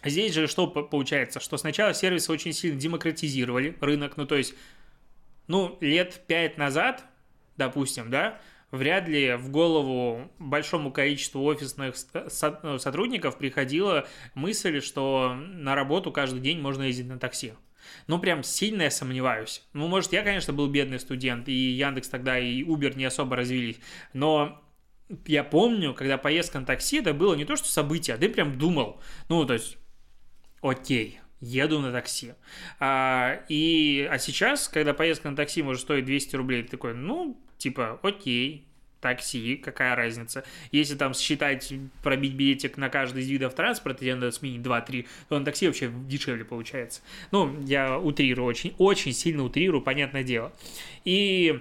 Здесь 0.03 0.33
же 0.33 0.47
что 0.47 0.67
получается? 0.67 1.41
Что 1.41 1.59
сначала 1.59 1.93
сервисы 1.93 2.33
очень 2.33 2.55
сильно 2.55 2.81
демократизировали 2.81 3.77
рынок, 3.83 4.17
ну 4.17 4.27
то 4.27 4.35
есть, 4.35 4.55
ну, 5.47 5.77
лет 5.83 6.23
пять 6.27 6.57
назад, 6.57 7.05
допустим, 7.57 8.11
да, 8.11 8.41
вряд 8.71 9.07
ли 9.07 9.35
в 9.35 9.51
голову 9.51 10.33
большому 10.39 10.91
количеству 10.91 11.45
офисных 11.45 11.95
ну, 12.63 12.79
сотрудников 12.79 13.39
приходила 13.39 14.09
мысль, 14.35 14.81
что 14.81 15.35
на 15.35 15.75
работу 15.75 16.11
каждый 16.11 16.41
день 16.41 16.61
можно 16.61 16.83
ездить 16.83 17.07
на 17.07 17.19
такси. 17.19 17.53
Ну, 18.07 18.19
прям 18.19 18.43
сильно 18.43 18.83
я 18.83 18.91
сомневаюсь. 18.91 19.63
Ну, 19.73 19.89
может, 19.89 20.13
я, 20.13 20.23
конечно, 20.23 20.53
был 20.53 20.69
бедный 20.69 21.01
студент, 21.01 21.49
и 21.49 21.53
Яндекс 21.53 22.09
тогда, 22.09 22.39
и 22.39 22.63
Uber 22.63 22.97
не 22.97 23.05
особо 23.05 23.37
развились, 23.37 23.79
но 24.13 24.63
я 25.27 25.45
помню, 25.45 25.95
когда 25.95 26.17
поездка 26.17 26.61
на 26.61 26.67
такси, 26.67 27.01
это 27.01 27.13
было 27.13 27.35
не 27.35 27.45
то, 27.45 27.57
что 27.57 27.69
событие, 27.69 28.15
а 28.15 28.19
ты 28.19 28.29
прям 28.29 28.59
думал, 28.59 29.01
ну, 29.29 29.45
то 29.45 29.55
есть, 29.55 29.77
окей, 30.63 31.21
еду 31.43 31.81
на 31.81 31.93
такси. 31.93 32.33
А, 32.79 33.43
и, 33.49 34.09
а 34.11 34.19
сейчас, 34.19 34.69
когда 34.69 34.95
поездка 34.95 35.29
на 35.29 35.37
такси 35.37 35.63
может 35.63 35.83
стоить 35.83 36.07
200 36.07 36.37
рублей, 36.37 36.63
ты 36.63 36.71
такой, 36.71 36.95
ну, 36.95 37.39
типа, 37.59 38.01
окей, 38.03 38.65
такси, 39.01 39.57
какая 39.57 39.97
разница. 39.97 40.45
Если 40.71 40.95
там 40.95 41.13
считать, 41.13 41.75
пробить 42.03 42.35
билетик 42.35 42.77
на 42.79 42.89
каждый 42.89 43.23
из 43.23 43.29
видов 43.29 43.55
транспорта, 43.55 44.01
где 44.01 44.15
надо 44.15 44.31
сменить 44.31 44.65
2-3, 44.65 45.07
то 45.29 45.39
на 45.39 45.45
такси 45.45 45.67
вообще 45.67 45.91
дешевле 46.09 46.45
получается. 46.45 47.03
Ну, 47.33 47.61
я 47.63 47.99
утрирую, 47.99 48.47
очень, 48.47 48.75
очень 48.79 49.13
сильно 49.13 49.43
утрирую, 49.43 49.83
понятное 49.83 50.23
дело. 50.23 50.53
И 51.05 51.61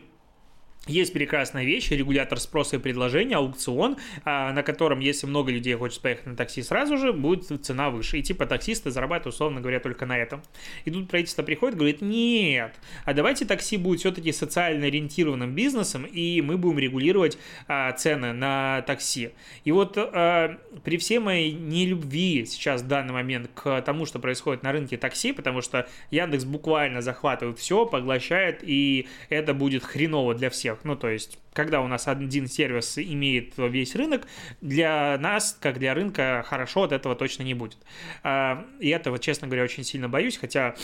есть 0.87 1.13
прекрасная 1.13 1.63
вещь, 1.63 1.91
регулятор 1.91 2.39
спроса 2.39 2.77
и 2.77 2.79
предложения, 2.79 3.35
аукцион, 3.35 3.97
а, 4.25 4.51
на 4.51 4.63
котором, 4.63 4.99
если 4.99 5.27
много 5.27 5.51
людей 5.51 5.75
хочет 5.75 6.01
поехать 6.01 6.25
на 6.25 6.35
такси 6.35 6.63
сразу 6.63 6.97
же, 6.97 7.13
будет 7.13 7.45
цена 7.63 7.91
выше. 7.91 8.17
И 8.17 8.23
типа 8.23 8.47
таксисты 8.47 8.89
зарабатывают, 8.89 9.35
условно 9.35 9.61
говоря, 9.61 9.79
только 9.79 10.07
на 10.07 10.17
этом. 10.17 10.41
И 10.85 10.89
тут 10.89 11.07
правительство 11.07 11.43
приходит 11.43 11.77
говорит, 11.77 12.01
нет, 12.01 12.73
а 13.05 13.13
давайте 13.13 13.45
такси 13.45 13.77
будет 13.77 13.99
все-таки 13.99 14.31
социально 14.31 14.87
ориентированным 14.87 15.53
бизнесом, 15.53 16.03
и 16.03 16.41
мы 16.41 16.57
будем 16.57 16.79
регулировать 16.79 17.37
а, 17.67 17.91
цены 17.91 18.33
на 18.33 18.81
такси. 18.87 19.33
И 19.63 19.71
вот 19.71 19.93
а, 19.97 20.57
при 20.83 20.97
всей 20.97 21.19
моей 21.19 21.51
нелюбви 21.51 22.47
сейчас 22.47 22.81
в 22.81 22.87
данный 22.87 23.13
момент 23.13 23.51
к 23.53 23.81
тому, 23.83 24.07
что 24.07 24.17
происходит 24.17 24.63
на 24.63 24.71
рынке 24.71 24.97
такси, 24.97 25.31
потому 25.31 25.61
что 25.61 25.87
Яндекс 26.09 26.43
буквально 26.43 27.01
захватывает 27.01 27.59
все, 27.59 27.85
поглощает, 27.85 28.61
и 28.63 29.07
это 29.29 29.53
будет 29.53 29.83
хреново 29.83 30.33
для 30.33 30.49
всех 30.49 30.70
всех. 30.75 30.85
Ну, 30.85 30.95
то 30.95 31.09
есть, 31.09 31.39
когда 31.53 31.81
у 31.81 31.87
нас 31.87 32.07
один 32.07 32.47
сервис 32.47 32.97
имеет 32.97 33.53
весь 33.57 33.95
рынок, 33.95 34.27
для 34.61 35.17
нас, 35.19 35.57
как 35.59 35.79
для 35.79 35.93
рынка, 35.93 36.43
хорошо 36.47 36.83
от 36.83 36.91
этого 36.91 37.15
точно 37.15 37.43
не 37.43 37.53
будет. 37.53 37.77
А, 38.23 38.65
и 38.79 38.89
этого, 38.89 39.19
честно 39.19 39.47
говоря, 39.47 39.63
очень 39.63 39.83
сильно 39.83 40.09
боюсь, 40.09 40.37
хотя 40.37 40.75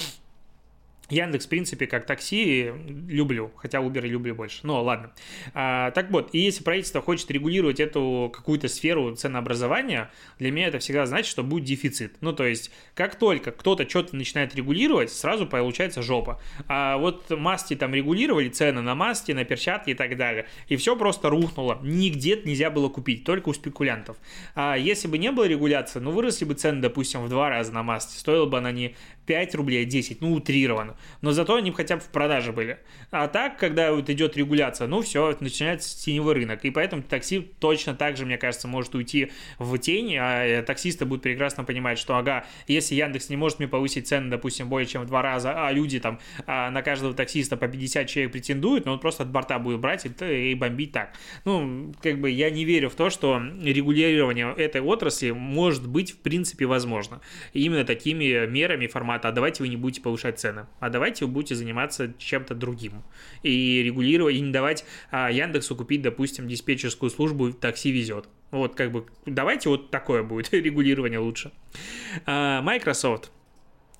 Яндекс, 1.09 1.45
в 1.45 1.49
принципе, 1.49 1.87
как 1.87 2.05
такси 2.05 2.71
люблю, 3.07 3.51
хотя 3.55 3.79
Uber 3.79 4.01
люблю 4.01 4.35
больше. 4.35 4.59
Ну, 4.63 4.81
ладно. 4.81 5.11
А, 5.53 5.91
так 5.91 6.11
вот, 6.11 6.29
и 6.33 6.39
если 6.39 6.63
правительство 6.63 7.01
хочет 7.01 7.29
регулировать 7.31 7.79
эту 7.79 8.31
какую-то 8.33 8.67
сферу 8.67 9.15
ценообразования, 9.15 10.11
для 10.39 10.51
меня 10.51 10.67
это 10.67 10.79
всегда 10.79 11.05
значит, 11.05 11.27
что 11.27 11.43
будет 11.43 11.63
дефицит. 11.63 12.15
Ну, 12.21 12.33
то 12.33 12.45
есть, 12.45 12.71
как 12.93 13.15
только 13.15 13.51
кто-то 13.51 13.87
что-то 13.87 14.15
начинает 14.15 14.55
регулировать, 14.55 15.11
сразу 15.11 15.47
получается 15.47 16.01
жопа. 16.01 16.41
А 16.67 16.97
вот 16.97 17.29
масти 17.29 17.75
там 17.75 17.93
регулировали, 17.93 18.49
цены 18.49 18.81
на 18.81 18.95
масти, 18.95 19.31
на 19.31 19.45
перчатки 19.45 19.91
и 19.91 19.93
так 19.93 20.17
далее, 20.17 20.47
и 20.67 20.75
все 20.75 20.95
просто 20.95 21.29
рухнуло. 21.29 21.79
Нигде 21.83 22.41
нельзя 22.43 22.69
было 22.69 22.89
купить, 22.89 23.23
только 23.23 23.49
у 23.49 23.53
спекулянтов. 23.53 24.17
А 24.55 24.75
если 24.75 25.07
бы 25.07 25.17
не 25.17 25.31
было 25.31 25.45
регуляции, 25.45 25.99
ну, 25.99 26.11
выросли 26.11 26.45
бы 26.45 26.53
цены, 26.53 26.81
допустим, 26.81 27.21
в 27.23 27.29
два 27.29 27.49
раза 27.49 27.71
на 27.71 27.83
масти, 27.83 28.17
стоила 28.17 28.45
бы 28.45 28.57
она 28.57 28.71
не 28.71 28.95
5 29.27 29.55
рублей, 29.55 29.83
а 29.83 29.85
10, 29.85 30.21
ну, 30.21 30.33
утрированно. 30.33 30.95
Но 31.21 31.31
зато 31.33 31.55
они 31.55 31.71
хотя 31.71 31.97
бы 31.97 32.01
в 32.01 32.07
продаже 32.07 32.53
были. 32.53 32.79
А 33.11 33.27
так, 33.27 33.59
когда 33.59 33.93
вот 33.93 34.09
идет 34.09 34.37
регуляция, 34.37 34.87
ну, 34.87 35.01
все, 35.01 35.35
начинается 35.39 36.01
теневой 36.03 36.33
рынок. 36.33 36.63
И 36.63 36.71
поэтому 36.71 37.03
такси 37.03 37.41
точно 37.59 37.93
так 37.93 38.17
же, 38.17 38.25
мне 38.25 38.37
кажется, 38.37 38.67
может 38.67 38.95
уйти 38.95 39.31
в 39.59 39.77
тень, 39.77 40.15
а 40.17 40.45
э, 40.45 40.63
таксисты 40.63 41.05
будут 41.05 41.23
прекрасно 41.23 41.65
понимать, 41.65 41.99
что, 41.99 42.15
ага, 42.15 42.45
если 42.67 42.95
Яндекс 42.95 43.29
не 43.29 43.35
может 43.35 43.59
мне 43.59 43.67
повысить 43.67 44.07
цены, 44.07 44.29
допустим, 44.29 44.69
более 44.69 44.87
чем 44.87 45.03
в 45.03 45.05
два 45.05 45.21
раза, 45.21 45.67
а 45.67 45.71
люди 45.71 45.99
там 45.99 46.19
а 46.45 46.71
на 46.71 46.81
каждого 46.81 47.13
таксиста 47.13 47.57
по 47.57 47.67
50 47.67 48.07
человек 48.07 48.31
претендуют, 48.31 48.85
но 48.85 48.93
он 48.93 48.99
просто 48.99 49.23
от 49.23 49.29
борта 49.29 49.59
будет 49.59 49.79
брать 49.81 50.05
и, 50.05 50.51
и 50.51 50.55
бомбить 50.55 50.93
так. 50.93 51.13
Ну, 51.43 51.93
как 52.01 52.19
бы 52.21 52.29
я 52.29 52.49
не 52.49 52.63
верю 52.63 52.89
в 52.89 52.95
то, 52.95 53.09
что 53.09 53.41
регулирование 53.61 54.53
этой 54.55 54.79
отрасли 54.79 55.31
может 55.31 55.85
быть 55.85 56.11
в 56.11 56.17
принципе 56.19 56.65
возможно. 56.65 57.19
Именно 57.53 57.83
такими 57.83 58.47
мерами 58.47 58.87
формата 58.87 59.16
формата, 59.17 59.27
а 59.27 59.31
давайте 59.31 59.63
вы 59.63 59.69
не 59.69 59.77
будете 59.77 60.01
повышать 60.01 60.39
цены, 60.39 60.65
а 60.79 60.89
давайте 60.89 61.25
вы 61.25 61.31
будете 61.31 61.55
заниматься 61.55 62.13
чем-то 62.17 62.55
другим. 62.55 63.03
И 63.43 63.81
регулировать, 63.83 64.35
и 64.35 64.41
не 64.41 64.51
давать 64.51 64.85
а, 65.11 65.31
Яндексу 65.31 65.75
купить, 65.75 66.01
допустим, 66.01 66.47
диспетчерскую 66.47 67.09
службу 67.09 67.51
«Такси 67.51 67.91
везет». 67.91 68.27
Вот 68.51 68.75
как 68.75 68.91
бы 68.91 69.05
давайте 69.25 69.69
вот 69.69 69.91
такое 69.91 70.23
будет 70.23 70.53
регулирование 70.53 71.19
лучше. 71.19 71.51
А, 72.25 72.61
Microsoft 72.61 73.31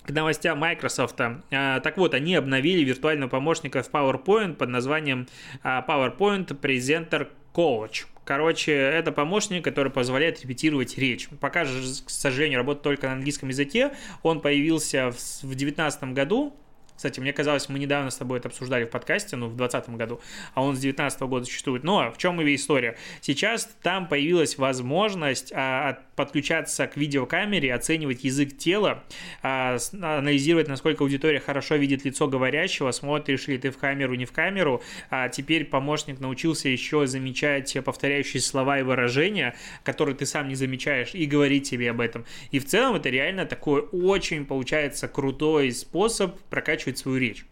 к 0.04 0.10
новостям 0.10 0.58
Microsoft. 0.58 1.20
А, 1.20 1.80
так 1.80 1.98
вот, 1.98 2.14
они 2.14 2.34
обновили 2.34 2.82
виртуального 2.82 3.28
помощника 3.28 3.82
в 3.82 3.90
PowerPoint 3.90 4.54
под 4.54 4.70
названием 4.70 5.26
а, 5.62 5.84
PowerPoint 5.86 6.46
Presenter 6.60 7.28
Coach. 7.52 8.06
Короче, 8.28 8.72
это 8.72 9.10
помощник, 9.10 9.64
который 9.64 9.90
позволяет 9.90 10.42
репетировать 10.42 10.98
речь. 10.98 11.30
Пока 11.40 11.64
же, 11.64 11.80
к 12.04 12.10
сожалению, 12.10 12.58
работает 12.58 12.82
только 12.82 13.06
на 13.06 13.14
английском 13.14 13.48
языке. 13.48 13.92
Он 14.22 14.42
появился 14.42 15.12
в 15.12 15.46
2019 15.46 16.12
году, 16.12 16.54
кстати, 16.94 17.20
мне 17.20 17.32
казалось, 17.32 17.70
мы 17.70 17.78
недавно 17.78 18.10
с 18.10 18.16
тобой 18.16 18.40
это 18.40 18.48
обсуждали 18.48 18.84
в 18.84 18.90
подкасте, 18.90 19.36
ну, 19.36 19.46
в 19.46 19.56
2020 19.56 19.96
году, 19.96 20.20
а 20.52 20.62
он 20.62 20.74
с 20.74 20.80
2019 20.80 21.20
года 21.22 21.46
существует. 21.46 21.84
Но 21.84 22.10
в 22.10 22.18
чем 22.18 22.38
и 22.42 22.54
история? 22.54 22.98
Сейчас 23.22 23.70
там 23.82 24.06
появилась 24.06 24.58
возможность 24.58 25.50
а, 25.54 26.00
подключаться 26.18 26.86
к 26.86 26.96
видеокамере, 26.98 27.72
оценивать 27.72 28.24
язык 28.24 28.56
тела, 28.56 29.04
а, 29.42 29.78
анализировать, 29.92 30.68
насколько 30.68 31.02
аудитория 31.02 31.40
хорошо 31.40 31.76
видит 31.76 32.04
лицо 32.04 32.28
говорящего, 32.28 32.90
смотришь 32.90 33.48
ли 33.48 33.56
ты 33.56 33.70
в 33.70 33.78
камеру, 33.78 34.14
не 34.14 34.26
в 34.26 34.32
камеру. 34.32 34.82
А 35.08 35.30
теперь 35.30 35.64
помощник 35.64 36.20
научился 36.20 36.68
еще 36.68 37.06
замечать 37.06 37.76
повторяющие 37.84 38.42
слова 38.42 38.78
и 38.78 38.82
выражения, 38.82 39.56
которые 39.82 40.14
ты 40.14 40.26
сам 40.26 40.48
не 40.48 40.54
замечаешь, 40.54 41.14
и 41.14 41.24
говорить 41.24 41.70
тебе 41.70 41.90
об 41.90 42.00
этом. 42.00 42.26
И 42.50 42.58
в 42.58 42.66
целом 42.66 42.96
это 42.96 43.08
реально 43.08 43.46
такой 43.46 43.80
очень, 43.80 44.44
получается, 44.44 45.08
крутой 45.08 45.72
способ 45.72 46.38
прокачивать 46.50 46.68
прокачивать 46.68 46.98
свою 46.98 47.18
речь. 47.18 47.46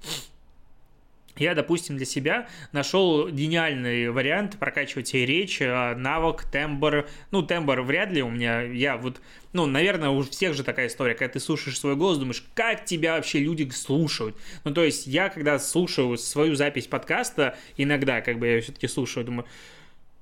Я, 1.38 1.54
допустим, 1.54 1.96
для 1.96 2.06
себя 2.06 2.48
нашел 2.72 3.28
гениальный 3.28 4.10
вариант 4.10 4.58
прокачивать 4.58 5.14
и 5.14 5.26
речь, 5.26 5.60
а, 5.60 5.94
навык, 5.94 6.44
тембр. 6.50 7.08
Ну, 7.30 7.42
тембр 7.42 7.82
вряд 7.82 8.10
ли 8.10 8.22
у 8.22 8.30
меня, 8.30 8.62
я 8.62 8.96
вот, 8.96 9.20
ну, 9.52 9.66
наверное, 9.66 10.08
у 10.08 10.22
всех 10.22 10.54
же 10.54 10.64
такая 10.64 10.86
история, 10.86 11.14
когда 11.14 11.34
ты 11.34 11.40
слушаешь 11.40 11.78
свой 11.78 11.96
голос, 11.96 12.18
думаешь, 12.18 12.44
как 12.54 12.84
тебя 12.84 13.16
вообще 13.16 13.40
люди 13.40 13.68
слушают. 13.70 14.36
Ну, 14.64 14.72
то 14.72 14.82
есть 14.84 15.06
я, 15.06 15.28
когда 15.28 15.58
слушаю 15.58 16.16
свою 16.16 16.54
запись 16.54 16.86
подкаста, 16.86 17.56
иногда, 17.76 18.20
как 18.20 18.38
бы 18.38 18.46
я 18.46 18.60
все-таки 18.60 18.88
слушаю, 18.88 19.26
думаю, 19.26 19.46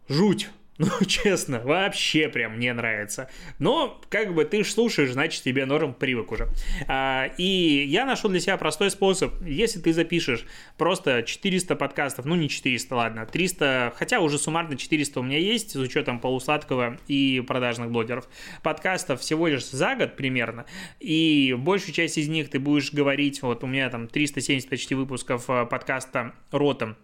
жуть, 0.09 0.49
Ну, 0.79 0.89
честно, 1.07 1.61
вообще 1.61 2.29
прям 2.29 2.59
не 2.59 2.73
нравится. 2.73 3.29
Но, 3.59 4.01
как 4.09 4.35
бы, 4.35 4.45
ты 4.45 4.65
ж 4.65 4.69
слушаешь, 4.69 5.13
значит, 5.13 5.43
тебе 5.43 5.67
норм 5.67 5.95
привык 5.95 6.33
уже. 6.33 6.49
А, 6.89 7.31
и 7.39 7.85
я 7.87 8.05
нашел 8.05 8.29
для 8.29 8.41
себя 8.41 8.57
простой 8.57 8.91
способ. 8.91 9.33
Если 9.43 9.81
ты 9.81 9.93
запишешь 9.93 10.45
просто 10.77 11.23
400 11.23 11.77
подкастов, 11.77 12.25
ну, 12.25 12.35
не 12.35 12.49
400, 12.49 12.95
ладно, 12.95 13.27
300, 13.27 13.93
хотя 13.97 14.21
уже 14.21 14.39
суммарно 14.39 14.77
400 14.77 15.21
у 15.21 15.23
меня 15.23 15.39
есть, 15.39 15.71
с 15.71 15.77
учетом 15.77 16.19
полусладкого 16.19 16.99
и 17.07 17.43
продажных 17.47 17.91
блогеров, 17.91 18.29
подкастов 18.63 19.21
всего 19.21 19.47
лишь 19.47 19.67
за 19.67 19.95
год 19.95 20.17
примерно, 20.17 20.67
и 20.99 21.55
большую 21.57 21.95
часть 21.95 22.19
из 22.19 22.29
них 22.29 22.51
ты 22.51 22.59
будешь 22.59 22.93
говорить, 22.93 23.43
вот 23.43 23.63
у 23.63 23.67
меня 23.67 23.89
там 23.91 24.09
370 24.09 24.69
почти 24.69 24.95
выпусков 24.95 25.49
э, 25.49 25.67
подкаста 25.67 26.35
«Ротом», 26.51 26.97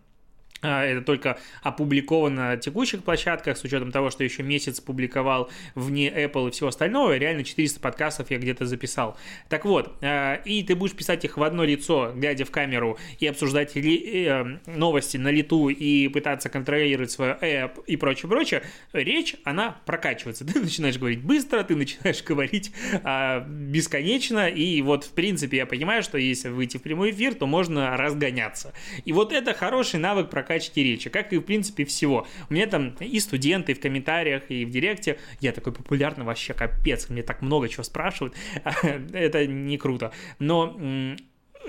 это 0.62 1.02
только 1.02 1.38
опубликовано 1.62 2.40
на 2.40 2.56
текущих 2.56 3.02
площадках, 3.02 3.56
с 3.56 3.64
учетом 3.64 3.92
того, 3.92 4.10
что 4.10 4.24
еще 4.24 4.42
месяц 4.42 4.80
публиковал 4.80 5.50
вне 5.74 6.08
Apple 6.08 6.48
и 6.48 6.50
всего 6.50 6.68
остального. 6.68 7.16
Реально 7.16 7.44
400 7.44 7.80
подкастов 7.80 8.30
я 8.30 8.38
где-то 8.38 8.66
записал. 8.66 9.16
Так 9.48 9.64
вот, 9.64 9.96
а, 10.02 10.36
и 10.44 10.62
ты 10.62 10.74
будешь 10.74 10.94
писать 10.94 11.24
их 11.24 11.36
в 11.36 11.42
одно 11.42 11.64
лицо, 11.64 12.12
глядя 12.14 12.44
в 12.44 12.50
камеру, 12.50 12.98
и 13.18 13.26
обсуждать 13.26 13.76
э, 13.76 14.58
новости 14.66 15.16
на 15.16 15.28
лету, 15.28 15.68
и 15.68 16.08
пытаться 16.08 16.48
контролировать 16.48 17.10
свое 17.10 17.36
эп 17.40 17.78
и 17.86 17.96
прочее, 17.96 18.28
прочее. 18.28 18.62
Речь, 18.92 19.36
она 19.44 19.80
прокачивается. 19.86 20.44
Ты 20.50 20.60
начинаешь 20.60 20.98
говорить 20.98 21.22
быстро, 21.22 21.62
ты 21.62 21.76
начинаешь 21.76 22.22
говорить 22.22 22.72
а, 23.04 23.40
бесконечно, 23.40 24.48
и 24.48 24.82
вот, 24.82 25.04
в 25.04 25.12
принципе, 25.12 25.58
я 25.58 25.66
понимаю, 25.66 26.02
что 26.02 26.18
если 26.18 26.48
выйти 26.48 26.76
в 26.76 26.82
прямой 26.82 27.10
эфир, 27.10 27.34
то 27.34 27.46
можно 27.46 27.96
разгоняться. 27.96 28.72
И 29.04 29.12
вот 29.12 29.32
это 29.32 29.54
хороший 29.54 30.00
навык 30.00 30.30
прокачивания 30.30 30.49
прокачки 30.50 30.82
речи, 30.82 31.10
как 31.10 31.32
и, 31.32 31.38
в 31.38 31.42
принципе, 31.42 31.84
всего. 31.84 32.26
У 32.48 32.54
меня 32.54 32.66
там 32.66 32.96
и 32.98 33.20
студенты, 33.20 33.72
и 33.72 33.74
в 33.74 33.80
комментариях, 33.80 34.42
и 34.48 34.64
в 34.64 34.70
директе, 34.70 35.18
я 35.40 35.52
такой 35.52 35.72
популярный 35.72 36.24
вообще, 36.24 36.54
капец, 36.54 37.08
мне 37.08 37.22
так 37.22 37.40
много 37.40 37.68
чего 37.68 37.84
спрашивают, 37.84 38.34
это 39.12 39.46
не 39.46 39.78
круто. 39.78 40.12
Но 40.40 40.76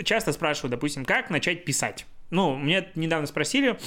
часто 0.04 0.34
спрашивают, 0.34 0.72
допустим, 0.72 1.06
как 1.06 1.30
начать 1.30 1.63
писать. 1.63 2.08
Ну, 2.32 2.58
меня 2.58 2.88
недавно 2.96 3.28
спросили, 3.28 3.78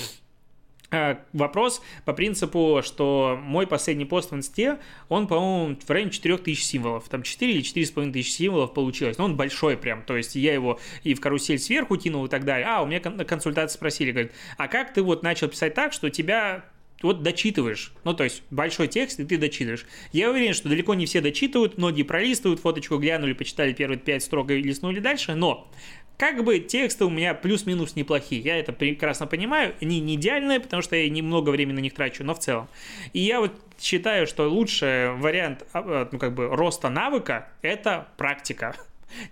вопрос 1.32 1.82
по 2.04 2.12
принципу, 2.12 2.80
что 2.84 3.38
мой 3.40 3.66
последний 3.66 4.04
пост 4.04 4.30
в 4.30 4.34
инсте, 4.34 4.78
он, 5.08 5.26
по-моему, 5.26 5.76
в 5.84 5.90
районе 5.90 6.10
4000 6.10 6.62
символов, 6.62 7.08
там 7.08 7.22
4 7.22 7.52
или 7.52 7.62
4,5 7.62 8.12
тысяч 8.12 8.32
символов 8.32 8.74
получилось, 8.74 9.18
но 9.18 9.24
он 9.24 9.36
большой 9.36 9.76
прям, 9.76 10.02
то 10.02 10.16
есть 10.16 10.34
я 10.34 10.54
его 10.54 10.78
и 11.02 11.14
в 11.14 11.20
карусель 11.20 11.58
сверху 11.58 11.96
кинул 11.96 12.26
и 12.26 12.28
так 12.28 12.44
далее. 12.44 12.66
А, 12.66 12.82
у 12.82 12.86
меня 12.86 13.00
на 13.10 13.24
консультации 13.24 13.74
спросили, 13.74 14.12
говорят, 14.12 14.32
а 14.56 14.68
как 14.68 14.92
ты 14.92 15.02
вот 15.02 15.22
начал 15.22 15.48
писать 15.48 15.74
так, 15.74 15.92
что 15.92 16.10
тебя 16.10 16.64
вот 17.04 17.22
дочитываешь. 17.22 17.92
Ну, 18.04 18.14
то 18.14 18.24
есть 18.24 18.42
большой 18.50 18.88
текст, 18.88 19.20
и 19.20 19.24
ты 19.24 19.36
дочитываешь. 19.36 19.86
Я 20.12 20.30
уверен, 20.30 20.54
что 20.54 20.68
далеко 20.68 20.94
не 20.94 21.06
все 21.06 21.20
дочитывают, 21.20 21.76
многие 21.76 22.02
пролистывают, 22.02 22.60
фоточку 22.60 22.98
глянули, 22.98 23.34
почитали 23.34 23.72
первые 23.72 23.98
пять 23.98 24.22
строк 24.22 24.50
и 24.50 24.62
листнули 24.62 25.00
дальше, 25.00 25.34
но 25.34 25.70
как 26.16 26.44
бы 26.44 26.58
тексты 26.58 27.04
у 27.04 27.10
меня 27.10 27.34
плюс-минус 27.34 27.96
неплохие, 27.96 28.40
я 28.40 28.56
это 28.58 28.72
прекрасно 28.72 29.26
понимаю, 29.26 29.74
они 29.80 30.00
не 30.00 30.14
идеальные, 30.14 30.60
потому 30.60 30.82
что 30.82 30.96
я 30.96 31.08
немного 31.08 31.50
времени 31.50 31.76
на 31.76 31.80
них 31.80 31.94
трачу, 31.94 32.24
но 32.24 32.34
в 32.34 32.38
целом. 32.38 32.68
И 33.12 33.20
я 33.20 33.40
вот 33.40 33.52
считаю, 33.80 34.26
что 34.26 34.48
лучший 34.48 35.12
вариант 35.14 35.64
а, 35.72 36.08
ну, 36.10 36.18
как 36.18 36.34
бы 36.34 36.48
роста 36.48 36.88
навыка– 36.88 37.48
это 37.62 38.08
практика. 38.16 38.74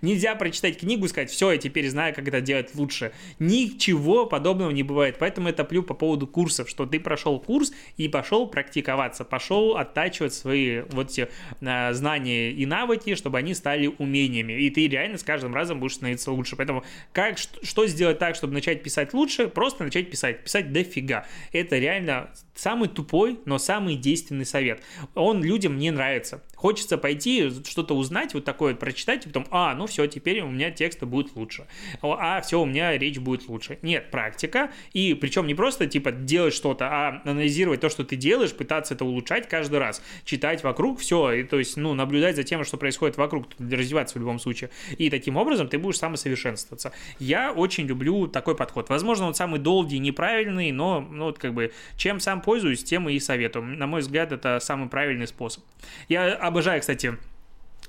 Нельзя 0.01 0.35
прочитать 0.35 0.79
книгу 0.79 1.05
и 1.05 1.07
сказать, 1.07 1.29
все, 1.29 1.51
я 1.51 1.57
теперь 1.57 1.89
знаю, 1.89 2.13
как 2.13 2.27
это 2.27 2.41
делать 2.41 2.75
лучше. 2.75 3.11
Ничего 3.39 4.25
подобного 4.25 4.71
не 4.71 4.83
бывает. 4.83 5.17
Поэтому 5.19 5.47
я 5.47 5.53
топлю 5.53 5.83
по 5.83 5.93
поводу 5.93 6.27
курсов, 6.27 6.69
что 6.69 6.85
ты 6.85 6.99
прошел 6.99 7.39
курс 7.39 7.73
и 7.97 8.07
пошел 8.07 8.47
практиковаться, 8.47 9.23
пошел 9.23 9.77
оттачивать 9.77 10.33
свои 10.33 10.81
вот 10.89 11.11
эти 11.11 11.29
а, 11.61 11.93
знания 11.93 12.51
и 12.51 12.65
навыки, 12.65 13.15
чтобы 13.15 13.37
они 13.37 13.53
стали 13.53 13.87
умениями. 13.97 14.53
И 14.53 14.69
ты 14.69 14.87
реально 14.87 15.17
с 15.17 15.23
каждым 15.23 15.53
разом 15.53 15.79
будешь 15.79 15.95
становиться 15.95 16.31
лучше. 16.31 16.55
Поэтому 16.55 16.83
как, 17.11 17.37
что 17.37 17.87
сделать 17.87 18.19
так, 18.19 18.35
чтобы 18.35 18.53
начать 18.53 18.83
писать 18.83 19.13
лучше? 19.13 19.47
Просто 19.47 19.83
начать 19.83 20.09
писать. 20.09 20.43
Писать 20.43 20.71
дофига. 20.71 21.25
Это 21.51 21.77
реально 21.77 22.31
самый 22.55 22.89
тупой, 22.89 23.39
но 23.45 23.57
самый 23.57 23.95
действенный 23.95 24.45
совет. 24.45 24.81
Он 25.15 25.43
людям 25.43 25.77
не 25.77 25.91
нравится. 25.91 26.41
Хочется 26.55 26.97
пойти 26.97 27.49
что-то 27.67 27.95
узнать, 27.95 28.33
вот 28.33 28.45
такое 28.45 28.75
прочитать, 28.75 29.25
и 29.25 29.27
потом, 29.27 29.45
а, 29.51 29.72
ну 29.73 29.87
все, 29.87 30.07
теперь 30.07 30.41
у 30.41 30.49
меня 30.49 30.71
тексты 30.71 31.05
будет 31.05 31.35
лучше. 31.35 31.67
А, 32.01 32.41
все, 32.41 32.61
у 32.61 32.65
меня 32.65 32.97
речь 32.97 33.19
будет 33.19 33.47
лучше. 33.47 33.79
Нет, 33.81 34.11
практика. 34.11 34.71
И 34.93 35.13
причем 35.13 35.47
не 35.47 35.55
просто, 35.55 35.87
типа, 35.87 36.11
делать 36.11 36.53
что-то, 36.53 36.87
а 36.87 37.21
анализировать 37.25 37.81
то, 37.81 37.89
что 37.89 38.03
ты 38.03 38.15
делаешь, 38.15 38.53
пытаться 38.53 38.93
это 38.93 39.05
улучшать 39.05 39.47
каждый 39.47 39.79
раз. 39.79 40.01
Читать 40.25 40.63
вокруг, 40.63 40.99
все, 40.99 41.31
и, 41.31 41.43
то 41.43 41.59
есть, 41.59 41.77
ну, 41.77 41.93
наблюдать 41.93 42.35
за 42.35 42.43
тем, 42.43 42.63
что 42.63 42.77
происходит 42.77 43.17
вокруг, 43.17 43.47
развиваться 43.59 44.17
в 44.17 44.21
любом 44.21 44.39
случае. 44.39 44.69
И 44.97 45.09
таким 45.09 45.37
образом 45.37 45.67
ты 45.67 45.77
будешь 45.77 45.97
самосовершенствоваться. 45.97 46.91
Я 47.19 47.51
очень 47.51 47.85
люблю 47.85 48.27
такой 48.27 48.55
подход. 48.55 48.89
Возможно, 48.89 49.27
он 49.27 49.33
самый 49.33 49.59
долгий, 49.59 49.99
неправильный, 49.99 50.71
но, 50.71 51.01
ну, 51.01 51.25
вот 51.25 51.39
как 51.39 51.53
бы, 51.53 51.71
чем 51.97 52.19
сам 52.19 52.41
пользуюсь, 52.41 52.83
тем 52.83 53.09
и 53.09 53.19
советую. 53.19 53.65
На 53.65 53.87
мой 53.87 54.01
взгляд, 54.01 54.31
это 54.31 54.59
самый 54.59 54.89
правильный 54.89 55.27
способ. 55.27 55.63
Я 56.09 56.33
обожаю, 56.33 56.81
кстати, 56.81 57.17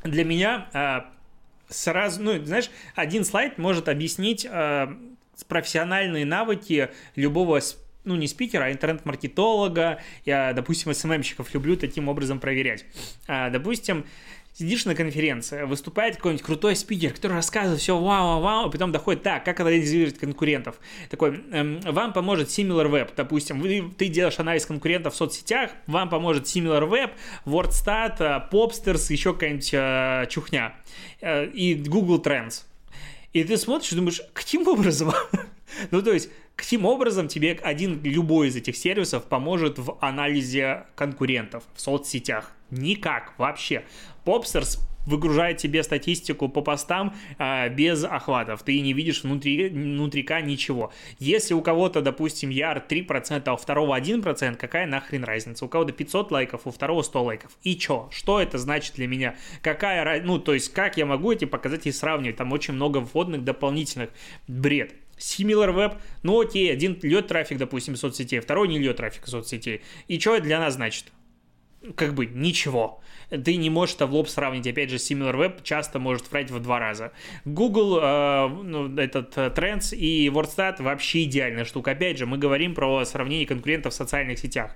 для 0.04 0.24
меня 0.24 0.68
а, 0.72 1.10
сразу, 1.68 2.22
ну, 2.22 2.44
знаешь, 2.44 2.70
один 2.94 3.24
слайд 3.24 3.58
может 3.58 3.88
объяснить 3.88 4.46
а, 4.48 4.96
профессиональные 5.48 6.24
навыки 6.24 6.90
любого 7.16 7.60
ну, 8.04 8.16
не 8.16 8.26
спикера, 8.26 8.64
а 8.64 8.72
интернет-маркетолога. 8.72 10.00
Я, 10.24 10.52
допустим, 10.52 10.92
СММщиков 10.92 11.52
люблю 11.54 11.76
таким 11.76 12.08
образом 12.08 12.38
проверять. 12.38 12.84
А, 13.26 13.50
допустим, 13.50 14.04
сидишь 14.56 14.84
на 14.84 14.94
конференции, 14.94 15.64
выступает 15.64 16.16
какой-нибудь 16.16 16.44
крутой 16.44 16.76
спикер, 16.76 17.12
который 17.12 17.34
рассказывает 17.34 17.80
все 17.80 17.98
вау, 17.98 18.04
вау, 18.04 18.40
вау, 18.40 18.66
а 18.66 18.70
потом 18.70 18.92
доходит 18.92 19.22
так, 19.22 19.44
как 19.44 19.58
анализировать 19.60 20.16
конкурентов. 20.16 20.76
Такой, 21.10 21.42
эм, 21.50 21.80
вам 21.80 22.12
поможет 22.12 22.48
SimilarWeb, 22.48 23.10
допустим, 23.16 23.60
вы, 23.60 23.90
ты 23.96 24.08
делаешь 24.08 24.38
анализ 24.38 24.64
конкурентов 24.64 25.14
в 25.14 25.16
соцсетях, 25.16 25.72
вам 25.86 26.08
поможет 26.08 26.44
SimilarWeb, 26.44 27.10
WordStat, 27.46 28.16
э, 28.20 28.48
Popsters, 28.54 29.12
еще 29.12 29.32
какая-нибудь 29.32 29.70
э, 29.72 30.26
чухня, 30.30 30.74
э, 31.20 31.46
и 31.46 31.74
Google 31.74 32.20
Trends. 32.20 32.62
И 33.32 33.42
ты 33.42 33.56
смотришь 33.56 33.90
и 33.90 33.96
думаешь, 33.96 34.22
каким 34.32 34.68
образом? 34.68 35.12
ну, 35.90 36.00
то 36.00 36.12
есть, 36.12 36.30
каким 36.56 36.84
образом 36.84 37.28
тебе 37.28 37.58
один, 37.62 38.02
любой 38.02 38.48
из 38.48 38.56
этих 38.56 38.76
сервисов 38.76 39.24
поможет 39.24 39.78
в 39.78 39.96
анализе 40.00 40.84
конкурентов 40.94 41.64
в 41.74 41.80
соцсетях? 41.80 42.52
Никак 42.70 43.34
вообще. 43.38 43.84
Popsters 44.24 44.78
выгружает 45.06 45.58
тебе 45.58 45.82
статистику 45.82 46.48
по 46.48 46.60
постам 46.62 47.14
а, 47.38 47.68
без 47.68 48.04
охватов. 48.04 48.62
Ты 48.62 48.80
не 48.80 48.92
видишь 48.92 49.22
внутри, 49.22 49.68
внутрика 49.68 50.40
ничего. 50.40 50.92
Если 51.18 51.54
у 51.54 51.60
кого-то, 51.60 52.00
допустим, 52.00 52.50
яр 52.50 52.84
3%, 52.88 53.42
а 53.44 53.54
у 53.54 53.56
второго 53.56 53.98
1%, 53.98 54.56
какая 54.56 54.86
нахрен 54.86 55.24
разница? 55.24 55.64
У 55.64 55.68
кого-то 55.68 55.92
500 55.92 56.30
лайков, 56.30 56.62
у 56.66 56.70
второго 56.70 57.02
100 57.02 57.22
лайков. 57.22 57.52
И 57.62 57.76
чё? 57.76 58.08
Что 58.10 58.40
это 58.40 58.58
значит 58.58 58.94
для 58.94 59.06
меня? 59.06 59.36
Какая, 59.62 60.22
ну, 60.22 60.38
то 60.38 60.54
есть, 60.54 60.72
как 60.72 60.96
я 60.96 61.06
могу 61.06 61.32
эти 61.32 61.44
показатели 61.44 61.92
сравнивать? 61.92 62.36
Там 62.36 62.52
очень 62.52 62.74
много 62.74 62.98
вводных 62.98 63.44
дополнительных. 63.44 64.10
Бред. 64.48 64.94
SimilarWeb, 65.18 65.96
ну 66.22 66.40
окей, 66.40 66.72
один 66.72 66.98
льет 67.02 67.28
трафик, 67.28 67.58
допустим, 67.58 67.96
соцсетей, 67.96 68.40
второй 68.40 68.68
не 68.68 68.78
льет 68.78 68.96
трафик 68.96 69.26
соцсетей. 69.26 69.82
И 70.08 70.18
что 70.18 70.36
это 70.36 70.44
для 70.44 70.60
нас 70.60 70.74
значит? 70.74 71.06
Как 71.96 72.14
бы 72.14 72.26
ничего 72.26 73.02
ты 73.30 73.56
не 73.56 73.70
можешь 73.70 73.96
это 73.96 74.06
в 74.06 74.14
лоб 74.14 74.28
сравнить. 74.28 74.66
Опять 74.66 74.90
же, 74.90 74.96
SimilarWeb 74.96 75.62
часто 75.62 75.98
может 75.98 76.30
врать 76.30 76.50
в 76.50 76.60
два 76.60 76.78
раза. 76.78 77.12
Google, 77.44 77.98
э, 78.00 78.48
ну, 78.48 78.96
этот 78.96 79.36
э, 79.36 79.52
Trends 79.54 79.94
и 79.96 80.28
WordStat 80.28 80.82
вообще 80.82 81.24
идеальная 81.24 81.64
штука. 81.64 81.92
Опять 81.92 82.18
же, 82.18 82.26
мы 82.26 82.38
говорим 82.38 82.74
про 82.74 83.04
сравнение 83.04 83.46
конкурентов 83.46 83.92
в 83.92 83.96
социальных 83.96 84.38
сетях. 84.38 84.74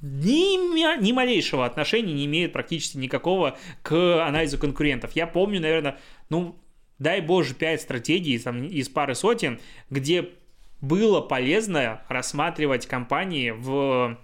Ни, 0.00 1.00
ни 1.00 1.12
малейшего 1.12 1.64
отношения 1.64 2.12
не 2.12 2.26
имеет 2.26 2.52
практически 2.52 2.96
никакого 2.96 3.58
к 3.82 4.26
анализу 4.26 4.58
конкурентов. 4.58 5.12
Я 5.14 5.26
помню, 5.26 5.60
наверное, 5.60 5.98
ну, 6.28 6.56
дай 7.00 7.20
боже, 7.20 7.54
5 7.54 7.80
стратегий 7.80 8.38
там, 8.38 8.62
из 8.64 8.88
пары 8.88 9.16
сотен, 9.16 9.58
где 9.90 10.30
было 10.80 11.20
полезно 11.20 12.02
рассматривать 12.08 12.86
компании 12.86 13.50
в 13.50 14.16